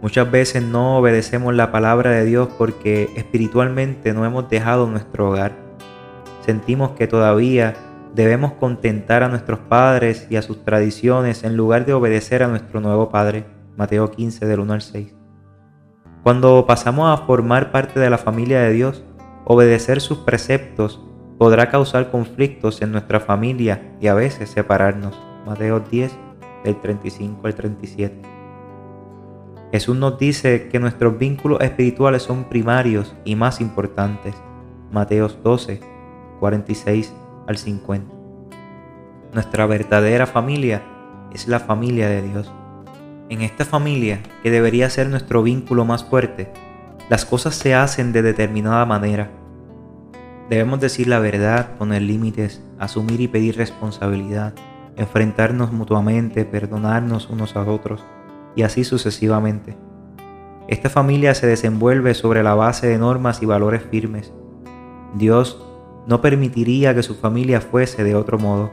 Muchas 0.00 0.30
veces 0.30 0.62
no 0.62 0.98
obedecemos 0.98 1.52
la 1.54 1.72
palabra 1.72 2.12
de 2.12 2.24
Dios 2.24 2.48
porque 2.56 3.10
espiritualmente 3.16 4.14
no 4.14 4.24
hemos 4.24 4.48
dejado 4.48 4.86
nuestro 4.86 5.30
hogar. 5.30 5.52
Sentimos 6.46 6.92
que 6.92 7.08
todavía 7.08 7.74
debemos 8.14 8.52
contentar 8.52 9.24
a 9.24 9.28
nuestros 9.28 9.58
padres 9.58 10.28
y 10.30 10.36
a 10.36 10.42
sus 10.42 10.64
tradiciones 10.64 11.42
en 11.42 11.56
lugar 11.56 11.86
de 11.86 11.94
obedecer 11.94 12.44
a 12.44 12.48
nuestro 12.48 12.80
nuevo 12.80 13.08
Padre. 13.08 13.46
Mateo 13.76 14.10
15 14.12 14.46
del 14.46 14.60
1 14.60 14.74
al 14.74 14.82
6. 14.82 15.14
Cuando 16.22 16.66
pasamos 16.66 17.12
a 17.12 17.24
formar 17.24 17.72
parte 17.72 17.98
de 17.98 18.10
la 18.10 18.18
familia 18.18 18.60
de 18.60 18.72
Dios, 18.72 19.02
obedecer 19.44 20.00
sus 20.00 20.18
preceptos 20.18 21.00
podrá 21.38 21.68
causar 21.68 22.10
conflictos 22.10 22.82
en 22.82 22.92
nuestra 22.92 23.20
familia 23.20 23.96
y 24.00 24.06
a 24.06 24.14
veces 24.14 24.50
separarnos. 24.50 25.20
Mateo 25.46 25.80
10, 25.80 26.16
del 26.64 26.80
35 26.80 27.46
al 27.46 27.54
37. 27.54 28.22
Jesús 29.72 29.96
nos 29.96 30.18
dice 30.18 30.68
que 30.68 30.78
nuestros 30.78 31.18
vínculos 31.18 31.60
espirituales 31.60 32.22
son 32.22 32.44
primarios 32.44 33.14
y 33.24 33.34
más 33.34 33.60
importantes. 33.60 34.34
Mateo 34.92 35.28
12, 35.28 35.80
46 36.38 37.12
al 37.46 37.58
50. 37.58 38.14
Nuestra 39.32 39.66
verdadera 39.66 40.26
familia 40.26 40.82
es 41.32 41.48
la 41.48 41.58
familia 41.58 42.08
de 42.08 42.22
Dios. 42.22 42.52
En 43.28 43.42
esta 43.42 43.64
familia, 43.64 44.22
que 44.42 44.50
debería 44.50 44.88
ser 44.90 45.08
nuestro 45.08 45.42
vínculo 45.42 45.84
más 45.84 46.04
fuerte, 46.04 46.52
las 47.08 47.24
cosas 47.24 47.54
se 47.56 47.74
hacen 47.74 48.12
de 48.12 48.22
determinada 48.22 48.86
manera. 48.86 49.30
Debemos 50.48 50.78
decir 50.78 51.08
la 51.08 51.20
verdad, 51.20 51.76
poner 51.78 52.02
límites, 52.02 52.62
asumir 52.78 53.20
y 53.20 53.28
pedir 53.28 53.56
responsabilidad, 53.56 54.52
enfrentarnos 54.96 55.72
mutuamente, 55.72 56.44
perdonarnos 56.44 57.30
unos 57.30 57.56
a 57.56 57.62
otros 57.62 58.04
y 58.54 58.62
así 58.62 58.84
sucesivamente. 58.84 59.76
Esta 60.68 60.90
familia 60.90 61.34
se 61.34 61.46
desenvuelve 61.46 62.14
sobre 62.14 62.42
la 62.42 62.54
base 62.54 62.86
de 62.86 62.98
normas 62.98 63.42
y 63.42 63.46
valores 63.46 63.82
firmes. 63.90 64.32
Dios 65.14 65.64
no 66.06 66.20
permitiría 66.20 66.94
que 66.94 67.02
su 67.02 67.14
familia 67.14 67.62
fuese 67.62 68.04
de 68.04 68.14
otro 68.14 68.38
modo. 68.38 68.70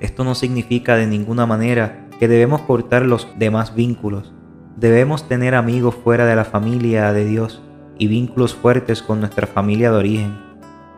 Esto 0.00 0.22
no 0.22 0.36
significa 0.36 0.96
de 0.96 1.06
ninguna 1.06 1.46
manera 1.46 2.08
que 2.20 2.28
debemos 2.28 2.60
cortar 2.60 3.02
los 3.02 3.28
demás 3.38 3.74
vínculos. 3.74 4.32
Debemos 4.76 5.28
tener 5.28 5.54
amigos 5.56 5.96
fuera 5.96 6.26
de 6.26 6.36
la 6.36 6.44
familia 6.44 7.12
de 7.12 7.24
Dios 7.24 7.60
y 7.98 8.06
vínculos 8.06 8.54
fuertes 8.54 9.02
con 9.02 9.20
nuestra 9.20 9.46
familia 9.46 9.90
de 9.90 9.98
origen. 9.98 10.38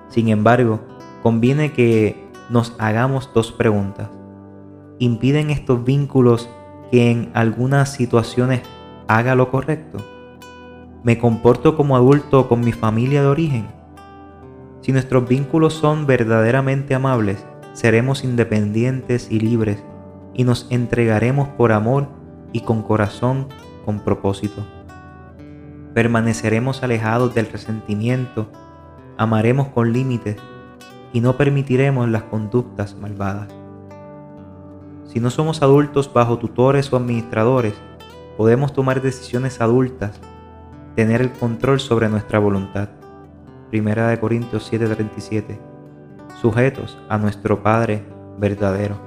Sin 0.09 0.29
embargo, 0.29 0.81
conviene 1.23 1.73
que 1.73 2.27
nos 2.49 2.75
hagamos 2.79 3.31
dos 3.35 3.53
preguntas. 3.53 4.09
¿Impiden 4.99 5.51
estos 5.51 5.85
vínculos 5.85 6.49
que 6.91 7.11
en 7.11 7.31
algunas 7.35 7.93
situaciones 7.93 8.63
haga 9.09 9.35
lo 9.35 9.51
correcto? 9.51 9.99
¿Me 11.03 11.19
comporto 11.19 11.77
como 11.77 11.97
adulto 11.97 12.49
con 12.49 12.61
mi 12.61 12.73
familia 12.73 13.23
de 13.23 13.29
origen? 13.29 13.67
Si 14.81 14.93
nuestros 14.93 15.29
vínculos 15.29 15.75
son 15.75 16.07
verdaderamente 16.07 16.95
amables, 16.95 17.45
seremos 17.73 18.25
independientes 18.25 19.29
y 19.31 19.41
libres 19.41 19.83
y 20.35 20.45
nos 20.45 20.67
entregaremos 20.71 21.49
por 21.49 21.73
amor 21.73 22.09
y 22.53 22.61
con 22.61 22.83
corazón 22.83 23.49
con 23.85 24.01
propósito. 24.01 24.65
Permaneceremos 25.97 26.83
alejados 26.83 27.35
del 27.35 27.51
resentimiento, 27.51 28.49
amaremos 29.17 29.69
con 29.69 29.95
límites 29.95 30.37
y 31.15 31.23
no 31.23 31.39
permitiremos 31.39 32.07
las 32.11 32.25
conductas 32.25 32.95
malvadas. 32.97 33.49
Si 35.07 35.21
no 35.21 35.31
somos 35.31 35.63
adultos 35.63 36.13
bajo 36.13 36.37
tutores 36.37 36.93
o 36.93 36.99
administradores, 36.99 37.73
podemos 38.37 38.75
tomar 38.75 39.01
decisiones 39.01 39.63
adultas, 39.63 40.21
tener 40.97 41.23
el 41.23 41.33
control 41.33 41.81
sobre 41.81 42.11
nuestra 42.11 42.41
voluntad. 42.41 42.91
Primera 43.71 44.09
de 44.09 44.21
Corintios 44.21 44.71
7:37. 44.71 45.59
Sujetos 46.43 46.99
a 47.09 47.17
nuestro 47.17 47.63
Padre 47.63 48.05
verdadero. 48.37 48.99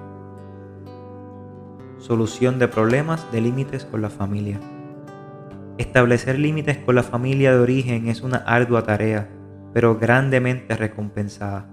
Solución 2.00 2.58
de 2.58 2.68
problemas 2.68 3.32
de 3.32 3.42
límites 3.42 3.86
con 3.86 4.02
la 4.02 4.10
familia. 4.10 4.60
Establecer 5.80 6.38
límites 6.38 6.78
con 6.78 6.96
la 6.96 7.04
familia 7.04 7.54
de 7.54 7.60
origen 7.60 8.10
es 8.10 8.22
una 8.22 8.40
ardua 8.40 8.84
tarea, 8.84 9.30
pero 9.74 9.98
grandemente 9.98 10.76
recompensada. 10.76 11.70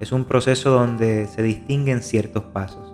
Es 0.00 0.10
un 0.10 0.24
proceso 0.24 0.70
donde 0.70 1.28
se 1.28 1.44
distinguen 1.44 2.02
ciertos 2.02 2.42
pasos. 2.46 2.92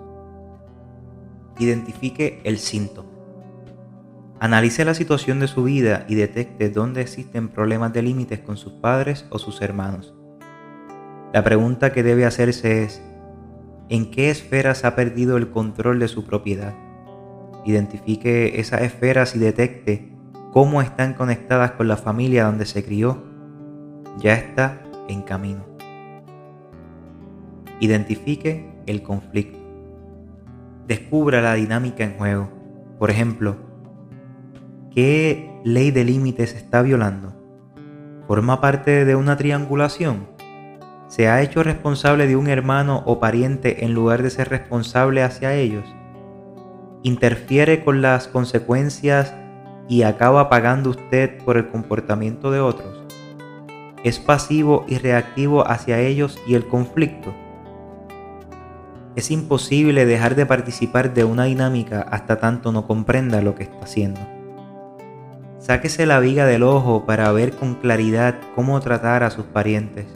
Identifique 1.58 2.42
el 2.44 2.58
síntoma. 2.58 3.08
Analice 4.40 4.84
la 4.84 4.92
situación 4.92 5.40
de 5.40 5.48
su 5.48 5.64
vida 5.64 6.04
y 6.06 6.16
detecte 6.16 6.68
dónde 6.68 7.00
existen 7.00 7.48
problemas 7.48 7.94
de 7.94 8.02
límites 8.02 8.40
con 8.40 8.58
sus 8.58 8.74
padres 8.74 9.24
o 9.30 9.38
sus 9.38 9.62
hermanos. 9.62 10.12
La 11.32 11.42
pregunta 11.42 11.94
que 11.94 12.02
debe 12.02 12.26
hacerse 12.26 12.82
es, 12.82 13.02
¿en 13.88 14.10
qué 14.10 14.28
esferas 14.28 14.84
ha 14.84 14.96
perdido 14.96 15.38
el 15.38 15.48
control 15.48 15.98
de 15.98 16.08
su 16.08 16.26
propiedad? 16.26 16.74
Identifique 17.64 18.60
esas 18.60 18.82
esferas 18.82 19.34
y 19.34 19.38
detecte 19.38 20.12
cómo 20.52 20.82
están 20.82 21.14
conectadas 21.14 21.72
con 21.72 21.88
la 21.88 21.96
familia 21.96 22.44
donde 22.44 22.66
se 22.66 22.84
crió. 22.84 23.24
Ya 24.18 24.34
está 24.34 24.82
en 25.08 25.22
camino. 25.22 25.64
Identifique 27.80 28.70
el 28.86 29.02
conflicto. 29.02 29.58
Descubra 30.86 31.40
la 31.40 31.54
dinámica 31.54 32.04
en 32.04 32.16
juego. 32.18 32.50
Por 32.98 33.10
ejemplo, 33.10 33.56
¿qué 34.94 35.50
ley 35.64 35.90
de 35.90 36.04
límites 36.04 36.54
está 36.54 36.82
violando? 36.82 37.34
¿Forma 38.26 38.60
parte 38.60 39.04
de 39.04 39.16
una 39.16 39.36
triangulación? 39.36 40.28
¿Se 41.08 41.28
ha 41.28 41.42
hecho 41.42 41.62
responsable 41.62 42.26
de 42.26 42.36
un 42.36 42.48
hermano 42.48 43.02
o 43.06 43.20
pariente 43.20 43.84
en 43.84 43.94
lugar 43.94 44.22
de 44.22 44.30
ser 44.30 44.50
responsable 44.50 45.22
hacia 45.22 45.54
ellos? 45.54 45.84
¿Interfiere 47.06 47.84
con 47.84 48.00
las 48.00 48.28
consecuencias 48.28 49.34
y 49.90 50.04
acaba 50.04 50.48
pagando 50.48 50.88
usted 50.88 51.36
por 51.44 51.58
el 51.58 51.68
comportamiento 51.68 52.50
de 52.50 52.60
otros? 52.60 53.04
¿Es 54.02 54.18
pasivo 54.18 54.86
y 54.88 54.96
reactivo 54.96 55.68
hacia 55.68 56.00
ellos 56.00 56.38
y 56.46 56.54
el 56.54 56.66
conflicto? 56.66 57.34
Es 59.16 59.30
imposible 59.30 60.06
dejar 60.06 60.34
de 60.34 60.46
participar 60.46 61.12
de 61.12 61.24
una 61.24 61.44
dinámica 61.44 62.00
hasta 62.10 62.40
tanto 62.40 62.72
no 62.72 62.86
comprenda 62.86 63.42
lo 63.42 63.54
que 63.54 63.64
está 63.64 63.80
haciendo. 63.84 64.20
Sáquese 65.58 66.06
la 66.06 66.20
viga 66.20 66.46
del 66.46 66.62
ojo 66.62 67.04
para 67.04 67.30
ver 67.32 67.52
con 67.52 67.74
claridad 67.74 68.36
cómo 68.54 68.80
tratar 68.80 69.24
a 69.24 69.30
sus 69.30 69.44
parientes. 69.44 70.06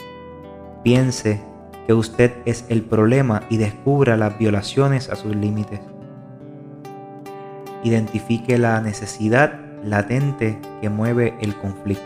Piense 0.83 1.39
que 1.87 1.93
usted 1.93 2.33
es 2.47 2.65
el 2.71 2.81
problema 2.81 3.43
y 3.51 3.59
descubra 3.59 4.17
las 4.17 4.39
violaciones 4.39 5.11
a 5.11 5.17
sus 5.17 5.37
límites. 5.37 5.81
Identifique 7.85 8.59
la 8.59 8.81
necesidad 8.81 9.61
latente 9.85 10.61
que 10.81 10.91
mueve 10.91 11.37
el 11.41 11.57
conflicto. 11.57 12.05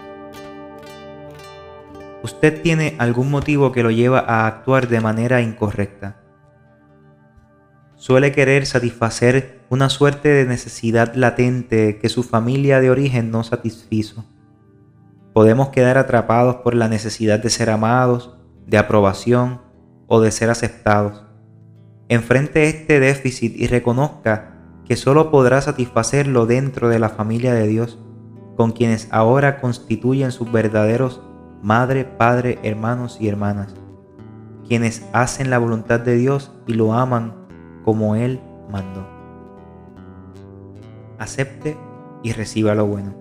Usted 2.23 2.63
tiene 2.63 2.95
algún 2.99 3.31
motivo 3.31 3.73
que 3.73 3.83
lo 3.83 3.91
lleva 3.91 4.21
a 4.21 4.47
actuar 4.47 4.89
de 4.89 5.01
manera 5.01 5.41
incorrecta 5.41 6.23
suele 8.03 8.33
querer 8.33 8.67
satisfacer 8.67 9.61
una 9.69 9.89
suerte 9.89 10.29
de 10.29 10.45
necesidad 10.45 11.15
latente 11.15 11.99
que 11.99 12.09
su 12.09 12.25
familia 12.25 12.81
de 12.81 12.91
origen 12.91 13.31
no 13.31 13.45
satisfizo. 13.45 14.25
Podemos 15.33 15.69
quedar 15.69 15.99
atrapados 15.99 16.57
por 16.57 16.75
la 16.75 16.89
necesidad 16.89 17.39
de 17.39 17.49
ser 17.49 17.71
amados, 17.71 18.37
de 18.67 18.77
aprobación 18.77 19.61
o 20.09 20.21
de 20.21 20.33
ser 20.33 20.51
aceptados. 20.51 21.23
Enfrente 22.09 22.69
este 22.69 22.99
déficit 22.99 23.55
y 23.55 23.69
reconozca 23.69 24.52
que 24.87 24.97
solo 24.97 25.31
podrá 25.31 25.61
satisfacerlo 25.61 26.47
dentro 26.47 26.89
de 26.89 26.99
la 26.99 27.09
familia 27.09 27.55
de 27.55 27.67
Dios, 27.67 27.99
con 28.57 28.73
quienes 28.73 29.09
ahora 29.11 29.61
constituyen 29.61 30.33
sus 30.33 30.51
verdaderos 30.51 31.21
madre, 31.63 32.05
padre, 32.05 32.59
hermanos 32.63 33.19
y 33.21 33.29
hermanas, 33.29 33.75
quienes 34.67 35.07
hacen 35.13 35.49
la 35.49 35.59
voluntad 35.59 36.01
de 36.01 36.17
Dios 36.17 36.53
y 36.67 36.75
lo 36.75 36.93
aman 36.93 37.35
como 37.85 38.17
Él 38.17 38.41
mandó. 38.71 39.07
Acepte 41.19 41.77
y 42.23 42.33
reciba 42.33 42.75
lo 42.75 42.87
bueno. 42.87 43.15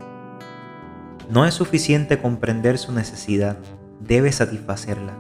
No 1.30 1.46
es 1.46 1.54
suficiente 1.54 2.20
comprender 2.20 2.78
su 2.78 2.92
necesidad, 2.92 3.58
debe 4.00 4.32
satisfacerla. 4.32 5.14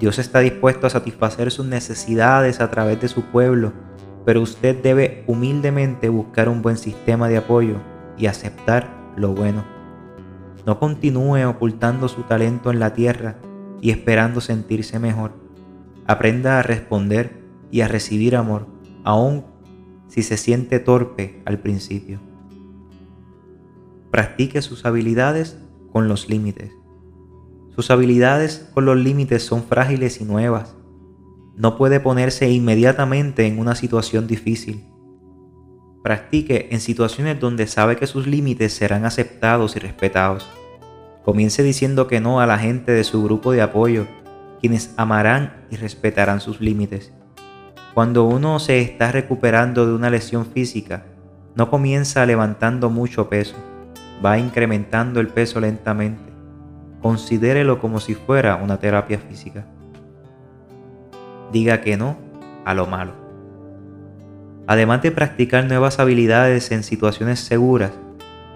Dios 0.00 0.18
está 0.18 0.40
dispuesto 0.40 0.86
a 0.86 0.90
satisfacer 0.90 1.50
sus 1.50 1.66
necesidades 1.66 2.60
a 2.60 2.70
través 2.70 3.00
de 3.00 3.08
su 3.08 3.22
pueblo, 3.26 3.72
pero 4.24 4.40
usted 4.40 4.82
debe 4.82 5.24
humildemente 5.26 6.08
buscar 6.08 6.48
un 6.48 6.62
buen 6.62 6.76
sistema 6.76 7.28
de 7.28 7.38
apoyo 7.38 7.76
y 8.16 8.26
aceptar 8.26 8.88
lo 9.16 9.34
bueno. 9.34 9.64
No 10.66 10.78
continúe 10.78 11.44
ocultando 11.48 12.08
su 12.08 12.22
talento 12.22 12.70
en 12.70 12.78
la 12.78 12.94
tierra 12.94 13.38
y 13.80 13.90
esperando 13.90 14.40
sentirse 14.40 14.98
mejor. 14.98 15.32
Aprenda 16.06 16.58
a 16.58 16.62
responder 16.62 17.42
y 17.70 17.80
a 17.80 17.88
recibir 17.88 18.36
amor, 18.36 18.66
aun 19.02 19.44
si 20.08 20.22
se 20.22 20.36
siente 20.36 20.78
torpe 20.78 21.42
al 21.44 21.58
principio. 21.58 22.20
Practique 24.10 24.62
sus 24.62 24.84
habilidades 24.84 25.58
con 25.90 26.06
los 26.06 26.28
límites. 26.28 26.70
Sus 27.74 27.90
habilidades 27.90 28.68
con 28.74 28.84
los 28.84 28.98
límites 28.98 29.42
son 29.42 29.62
frágiles 29.64 30.20
y 30.20 30.24
nuevas. 30.24 30.76
No 31.56 31.76
puede 31.76 32.00
ponerse 32.00 32.48
inmediatamente 32.50 33.46
en 33.46 33.58
una 33.58 33.74
situación 33.74 34.26
difícil. 34.26 34.84
Practique 36.02 36.68
en 36.72 36.80
situaciones 36.80 37.38
donde 37.38 37.66
sabe 37.66 37.96
que 37.96 38.06
sus 38.06 38.26
límites 38.26 38.72
serán 38.72 39.04
aceptados 39.04 39.76
y 39.76 39.78
respetados. 39.78 40.48
Comience 41.24 41.62
diciendo 41.62 42.08
que 42.08 42.20
no 42.20 42.40
a 42.40 42.46
la 42.46 42.58
gente 42.58 42.92
de 42.92 43.04
su 43.04 43.22
grupo 43.22 43.52
de 43.52 43.62
apoyo, 43.62 44.06
quienes 44.60 44.94
amarán 44.96 45.66
y 45.70 45.76
respetarán 45.76 46.40
sus 46.40 46.60
límites. 46.60 47.12
Cuando 47.94 48.24
uno 48.24 48.58
se 48.58 48.80
está 48.80 49.12
recuperando 49.12 49.86
de 49.86 49.92
una 49.92 50.08
lesión 50.08 50.46
física, 50.46 51.04
no 51.54 51.68
comienza 51.68 52.24
levantando 52.24 52.88
mucho 52.88 53.28
peso, 53.28 53.56
va 54.24 54.38
incrementando 54.38 55.20
el 55.20 55.28
peso 55.28 55.60
lentamente. 55.60 56.32
Considérelo 57.02 57.78
como 57.78 58.00
si 58.00 58.14
fuera 58.14 58.56
una 58.56 58.78
terapia 58.78 59.18
física. 59.18 59.66
Diga 61.52 61.82
que 61.82 61.98
no 61.98 62.16
a 62.64 62.72
lo 62.72 62.86
malo. 62.86 63.12
Además 64.66 65.02
de 65.02 65.10
practicar 65.10 65.66
nuevas 65.66 65.98
habilidades 65.98 66.72
en 66.72 66.82
situaciones 66.82 67.40
seguras, 67.40 67.92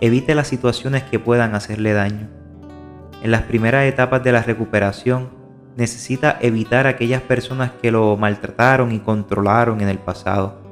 evite 0.00 0.34
las 0.34 0.48
situaciones 0.48 1.02
que 1.02 1.18
puedan 1.18 1.54
hacerle 1.54 1.92
daño. 1.92 2.28
En 3.22 3.30
las 3.32 3.42
primeras 3.42 3.84
etapas 3.84 4.22
de 4.24 4.32
la 4.32 4.42
recuperación, 4.42 5.28
necesita 5.76 6.38
evitar 6.40 6.86
aquellas 6.86 7.20
personas 7.20 7.72
que 7.82 7.90
lo 7.90 8.16
maltrataron 8.16 8.92
y 8.92 9.00
controlaron 9.00 9.82
en 9.82 9.88
el 9.88 9.98
pasado. 9.98 10.62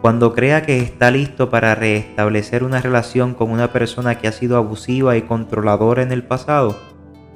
Cuando 0.00 0.32
crea 0.32 0.62
que 0.62 0.80
está 0.80 1.10
listo 1.10 1.50
para 1.50 1.74
restablecer 1.74 2.64
una 2.64 2.80
relación 2.80 3.34
con 3.34 3.50
una 3.50 3.72
persona 3.72 4.16
que 4.16 4.26
ha 4.26 4.32
sido 4.32 4.56
abusiva 4.56 5.16
y 5.16 5.22
controladora 5.22 6.02
en 6.02 6.10
el 6.10 6.24
pasado, 6.24 6.76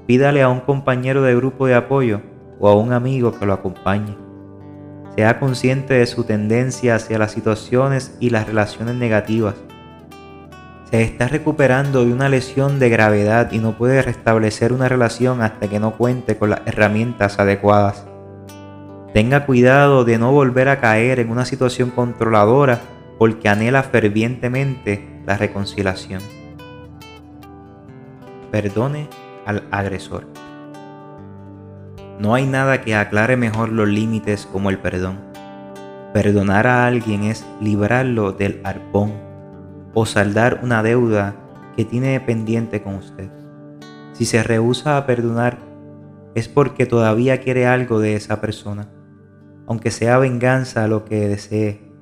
pídale 0.07 0.43
a 0.43 0.49
un 0.49 0.61
compañero 0.61 1.23
de 1.23 1.37
grupo 1.37 1.67
de 1.67 1.75
apoyo 1.75 2.32
o 2.62 2.70
a 2.70 2.75
un 2.75 2.94
amigo 2.94 3.38
que 3.38 3.44
lo 3.44 3.53
acompañe. 3.53 4.16
Sea 5.14 5.38
consciente 5.38 5.92
de 5.92 6.07
su 6.07 6.25
tendencia 6.25 6.94
hacia 6.94 7.18
las 7.18 7.33
situaciones 7.33 8.16
y 8.20 8.31
las 8.31 8.46
relaciones 8.46 8.94
negativas 8.94 9.57
se 10.92 11.01
está 11.01 11.27
recuperando 11.27 12.05
de 12.05 12.12
una 12.12 12.29
lesión 12.29 12.79
de 12.79 12.90
gravedad 12.90 13.51
y 13.51 13.61
no 13.61 13.79
puede 13.79 14.03
restablecer 14.03 14.75
una 14.75 14.90
relación 14.90 15.40
hasta 15.40 15.66
que 15.66 15.81
no 15.81 15.96
cuente 15.96 16.37
con 16.37 16.51
las 16.51 16.61
herramientas 16.66 17.38
adecuadas. 17.38 18.05
Tenga 19.14 19.46
cuidado 19.46 20.05
de 20.05 20.18
no 20.18 20.33
volver 20.33 20.68
a 20.68 20.81
caer 20.81 21.18
en 21.18 21.31
una 21.31 21.46
situación 21.46 21.88
controladora 21.88 22.83
porque 23.18 23.48
anhela 23.48 23.83
fervientemente 23.85 25.22
la 25.25 25.38
reconciliación. 25.38 26.20
Perdone 28.51 29.09
al 29.46 29.62
agresor. 29.70 30.41
No 32.23 32.35
hay 32.35 32.47
nada 32.47 32.83
que 32.83 32.95
aclare 32.95 33.37
mejor 33.37 33.71
los 33.71 33.89
límites 33.89 34.47
como 34.47 34.71
el 34.71 34.79
perdón. 34.79 35.19
Perdonar 36.13 36.69
a 36.69 36.87
alguien 36.87 37.25
es 37.25 37.45
librarlo 37.61 38.31
del 38.31 38.61
arpón 38.63 39.15
o 39.93 40.07
saldar 40.07 40.61
una 40.63 40.85
deuda 40.85 41.35
que 41.75 41.85
tiene 41.85 42.21
pendiente 42.21 42.81
con 42.81 42.95
usted. 42.95 43.29
Si 44.13 44.25
se 44.25 44.45
rehúsa 44.45 44.97
a 44.97 45.05
perdonar, 45.05 45.59
es 46.37 46.47
porque 46.47 46.87
todavía 46.87 47.41
quiere 47.41 47.67
algo 47.67 47.99
de 47.99 48.15
esa 48.15 48.41
persona. 48.41 48.89
Aunque 49.67 49.91
sea 49.91 50.17
venganza 50.19 50.87
lo 50.87 51.05
que 51.05 51.27
desee, 51.27 51.93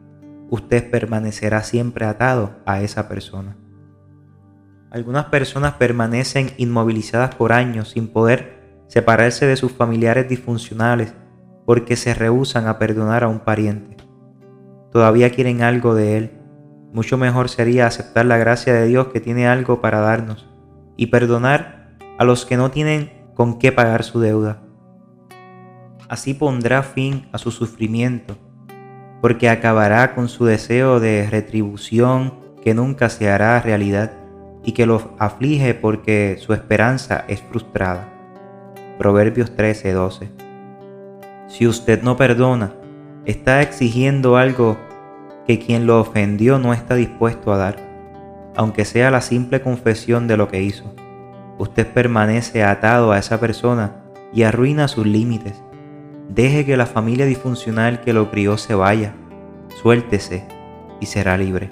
usted 0.51 0.91
permanecerá 0.91 1.63
siempre 1.63 2.05
atado 2.05 2.57
a 2.67 2.83
esa 2.83 3.09
persona. 3.09 3.57
Algunas 4.91 5.25
personas 5.27 5.77
permanecen 5.77 6.51
inmovilizadas 6.59 7.35
por 7.37 7.55
años 7.55 7.89
sin 7.89 8.09
poder 8.09 8.60
separarse 8.91 9.47
de 9.47 9.55
sus 9.55 9.71
familiares 9.71 10.29
disfuncionales 10.29 11.15
porque 11.65 11.95
se 11.95 12.13
rehusan 12.13 12.67
a 12.67 12.81
perdonar 12.81 13.23
a 13.23 13.29
un 13.29 13.39
pariente. 13.39 13.97
Todavía 14.91 15.31
quieren 15.31 15.63
algo 15.63 15.95
de 15.95 16.17
él. 16.17 16.33
Mucho 16.93 17.17
mejor 17.17 17.49
sería 17.49 17.87
aceptar 17.87 18.27
la 18.27 18.37
gracia 18.37 18.75
de 18.75 18.89
Dios 18.89 19.07
que 19.07 19.21
tiene 19.21 19.47
algo 19.47 19.81
para 19.81 20.01
darnos 20.01 20.49
y 20.97 21.07
perdonar 21.07 21.97
a 22.19 22.25
los 22.25 22.45
que 22.45 22.57
no 22.57 22.73
tienen 22.73 23.13
con 23.37 23.61
qué 23.61 23.71
pagar 23.71 24.03
su 24.03 24.19
deuda. 24.19 24.61
Así 26.09 26.35
pondrá 26.35 26.83
fin 26.83 27.29
a 27.31 27.39
su 27.39 27.53
sufrimiento, 27.53 28.37
porque 29.21 29.49
acabará 29.49 30.17
con 30.17 30.29
su 30.29 30.47
deseo 30.47 30.99
de 30.99 31.29
retribución 31.31 32.35
que 32.61 32.75
nunca 32.75 33.09
se 33.09 33.31
hará 33.31 33.61
realidad 33.61 34.11
y 34.65 34.73
que 34.73 34.85
los 34.85 35.05
aflige 35.21 35.75
porque 35.75 36.39
su 36.41 36.53
esperanza 36.55 37.25
es 37.29 37.41
frustrada. 37.41 38.20
Proverbios 39.01 39.57
13:12. 39.57 40.29
Si 41.49 41.67
usted 41.67 42.03
no 42.03 42.19
perdona, 42.19 42.75
está 43.25 43.63
exigiendo 43.63 44.37
algo 44.37 44.77
que 45.47 45.59
quien 45.59 45.87
lo 45.87 45.99
ofendió 45.99 46.59
no 46.59 46.75
está 46.75 46.95
dispuesto 46.95 47.51
a 47.53 47.57
dar, 47.57 47.77
aunque 48.55 48.85
sea 48.85 49.11
la 49.11 49.23
simple 49.23 49.63
confesión 49.63 50.29
de 50.29 50.37
lo 50.37 50.49
que 50.49 50.63
hizo. 50.63 50.95
Usted 51.57 51.87
permanece 51.87 52.63
atado 52.63 53.13
a 53.13 53.19
esa 53.19 53.41
persona 53.41 53.97
y 54.35 54.43
arruina 54.43 54.87
sus 54.87 55.07
límites. 55.07 55.63
Deje 56.29 56.67
que 56.67 56.77
la 56.77 56.87
familia 56.87 57.25
disfuncional 57.25 58.03
que 58.03 58.13
lo 58.13 58.31
crió 58.31 58.59
se 58.59 58.75
vaya, 58.75 59.15
suéltese 59.81 60.47
y 61.01 61.07
será 61.07 61.39
libre 61.39 61.71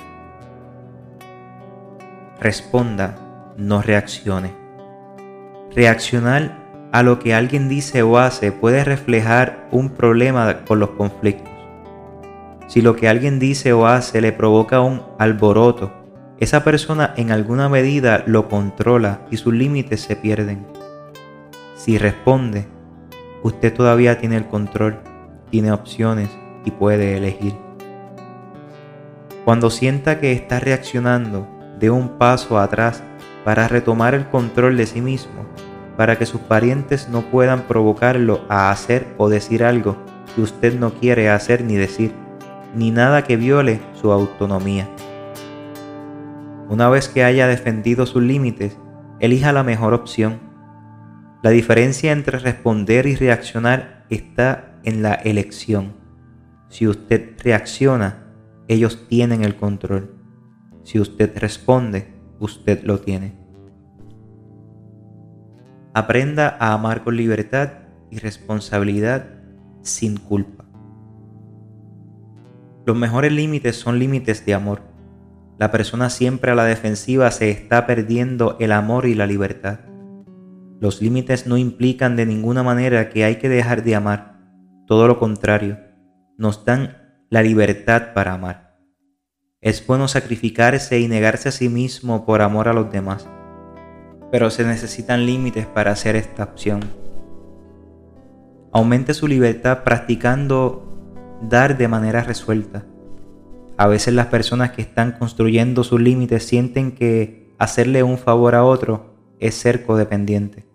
responda, 2.40 3.16
no 3.56 3.82
reaccione. 3.82 4.52
Reaccionar 5.74 6.67
a 6.92 7.02
lo 7.02 7.18
que 7.18 7.34
alguien 7.34 7.68
dice 7.68 8.02
o 8.02 8.18
hace 8.18 8.52
puede 8.52 8.84
reflejar 8.84 9.68
un 9.70 9.90
problema 9.90 10.64
con 10.64 10.80
los 10.80 10.90
conflictos. 10.90 11.52
Si 12.66 12.82
lo 12.82 12.96
que 12.96 13.08
alguien 13.08 13.38
dice 13.38 13.72
o 13.72 13.86
hace 13.86 14.20
le 14.20 14.32
provoca 14.32 14.80
un 14.80 15.02
alboroto, 15.18 15.92
esa 16.38 16.64
persona 16.64 17.14
en 17.16 17.32
alguna 17.32 17.68
medida 17.68 18.22
lo 18.26 18.48
controla 18.48 19.22
y 19.30 19.36
sus 19.38 19.54
límites 19.54 20.00
se 20.02 20.16
pierden. 20.16 20.66
Si 21.74 21.98
responde, 21.98 22.66
usted 23.42 23.72
todavía 23.74 24.18
tiene 24.18 24.36
el 24.36 24.46
control, 24.46 25.00
tiene 25.50 25.72
opciones 25.72 26.30
y 26.64 26.70
puede 26.70 27.16
elegir. 27.16 27.54
Cuando 29.44 29.70
sienta 29.70 30.20
que 30.20 30.32
está 30.32 30.60
reaccionando, 30.60 31.48
de 31.78 31.90
un 31.90 32.18
paso 32.18 32.58
atrás 32.58 33.02
para 33.44 33.68
retomar 33.68 34.14
el 34.14 34.28
control 34.28 34.76
de 34.76 34.86
sí 34.86 35.00
mismo, 35.00 35.46
para 35.98 36.16
que 36.16 36.26
sus 36.26 36.40
parientes 36.40 37.08
no 37.08 37.22
puedan 37.22 37.62
provocarlo 37.62 38.44
a 38.48 38.70
hacer 38.70 39.08
o 39.16 39.28
decir 39.28 39.64
algo 39.64 39.96
que 40.32 40.42
usted 40.42 40.78
no 40.78 40.94
quiere 40.94 41.28
hacer 41.28 41.64
ni 41.64 41.74
decir, 41.74 42.14
ni 42.72 42.92
nada 42.92 43.24
que 43.24 43.36
viole 43.36 43.80
su 44.00 44.12
autonomía. 44.12 44.88
Una 46.68 46.88
vez 46.88 47.08
que 47.08 47.24
haya 47.24 47.48
defendido 47.48 48.06
sus 48.06 48.22
límites, 48.22 48.78
elija 49.18 49.52
la 49.52 49.64
mejor 49.64 49.92
opción. 49.92 50.38
La 51.42 51.50
diferencia 51.50 52.12
entre 52.12 52.38
responder 52.38 53.06
y 53.06 53.16
reaccionar 53.16 54.06
está 54.08 54.78
en 54.84 55.02
la 55.02 55.14
elección. 55.14 55.96
Si 56.68 56.86
usted 56.86 57.34
reacciona, 57.42 58.24
ellos 58.68 59.08
tienen 59.08 59.42
el 59.42 59.56
control. 59.56 60.14
Si 60.84 61.00
usted 61.00 61.36
responde, 61.36 62.14
usted 62.38 62.84
lo 62.84 63.00
tiene. 63.00 63.37
Aprenda 65.98 66.56
a 66.60 66.74
amar 66.74 67.02
con 67.02 67.16
libertad 67.16 67.70
y 68.08 68.20
responsabilidad 68.20 69.30
sin 69.82 70.16
culpa. 70.16 70.64
Los 72.86 72.96
mejores 72.96 73.32
límites 73.32 73.74
son 73.74 73.98
límites 73.98 74.46
de 74.46 74.54
amor. 74.54 74.82
La 75.58 75.72
persona 75.72 76.08
siempre 76.08 76.52
a 76.52 76.54
la 76.54 76.66
defensiva 76.66 77.28
se 77.32 77.50
está 77.50 77.84
perdiendo 77.84 78.56
el 78.60 78.70
amor 78.70 79.06
y 79.06 79.16
la 79.16 79.26
libertad. 79.26 79.80
Los 80.80 81.02
límites 81.02 81.48
no 81.48 81.56
implican 81.56 82.14
de 82.14 82.26
ninguna 82.26 82.62
manera 82.62 83.08
que 83.08 83.24
hay 83.24 83.40
que 83.40 83.48
dejar 83.48 83.82
de 83.82 83.96
amar. 83.96 84.38
Todo 84.86 85.08
lo 85.08 85.18
contrario, 85.18 85.80
nos 86.36 86.64
dan 86.64 87.26
la 87.28 87.42
libertad 87.42 88.12
para 88.14 88.34
amar. 88.34 88.78
Es 89.60 89.84
bueno 89.84 90.06
sacrificarse 90.06 91.00
y 91.00 91.08
negarse 91.08 91.48
a 91.48 91.52
sí 91.52 91.68
mismo 91.68 92.24
por 92.24 92.40
amor 92.40 92.68
a 92.68 92.72
los 92.72 92.92
demás, 92.92 93.28
pero 94.30 94.50
se 94.50 94.64
necesitan 94.64 95.26
límites 95.26 95.66
para 95.66 95.92
hacer 95.92 96.16
esta 96.16 96.44
opción. 96.44 96.80
Aumente 98.72 99.14
su 99.14 99.26
libertad 99.26 99.82
practicando 99.84 100.84
dar 101.42 101.78
de 101.78 101.88
manera 101.88 102.22
resuelta. 102.22 102.84
A 103.76 103.86
veces 103.86 104.14
las 104.14 104.26
personas 104.26 104.72
que 104.72 104.82
están 104.82 105.12
construyendo 105.12 105.84
sus 105.84 106.00
límites 106.00 106.44
sienten 106.44 106.92
que 106.92 107.54
hacerle 107.58 108.02
un 108.02 108.18
favor 108.18 108.54
a 108.54 108.64
otro 108.64 109.14
es 109.40 109.54
ser 109.54 109.86
codependiente, 109.86 110.66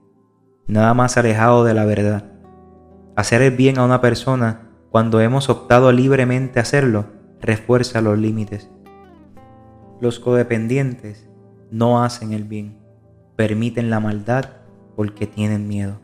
nada 0.68 0.94
más 0.94 1.18
alejado 1.18 1.64
de 1.64 1.74
la 1.74 1.86
verdad. 1.86 2.32
Hacer 3.16 3.42
el 3.42 3.56
bien 3.56 3.78
a 3.78 3.86
una 3.86 4.02
persona 4.02 4.70
cuando 4.90 5.20
hemos 5.22 5.50
optado 5.50 5.92
libremente 5.92 6.60
a 6.60 6.62
hacerlo 6.62 7.08
refuerza 7.42 8.02
los 8.02 8.18
límites. 8.18 8.70
Los 10.00 10.20
codependientes 10.20 11.28
no 11.72 12.04
hacen 12.04 12.32
el 12.34 12.46
bien, 12.46 12.83
permiten 13.36 13.90
la 13.90 14.00
maldad 14.00 14.46
porque 14.96 15.28
tienen 15.28 15.68
miedo. 15.68 16.03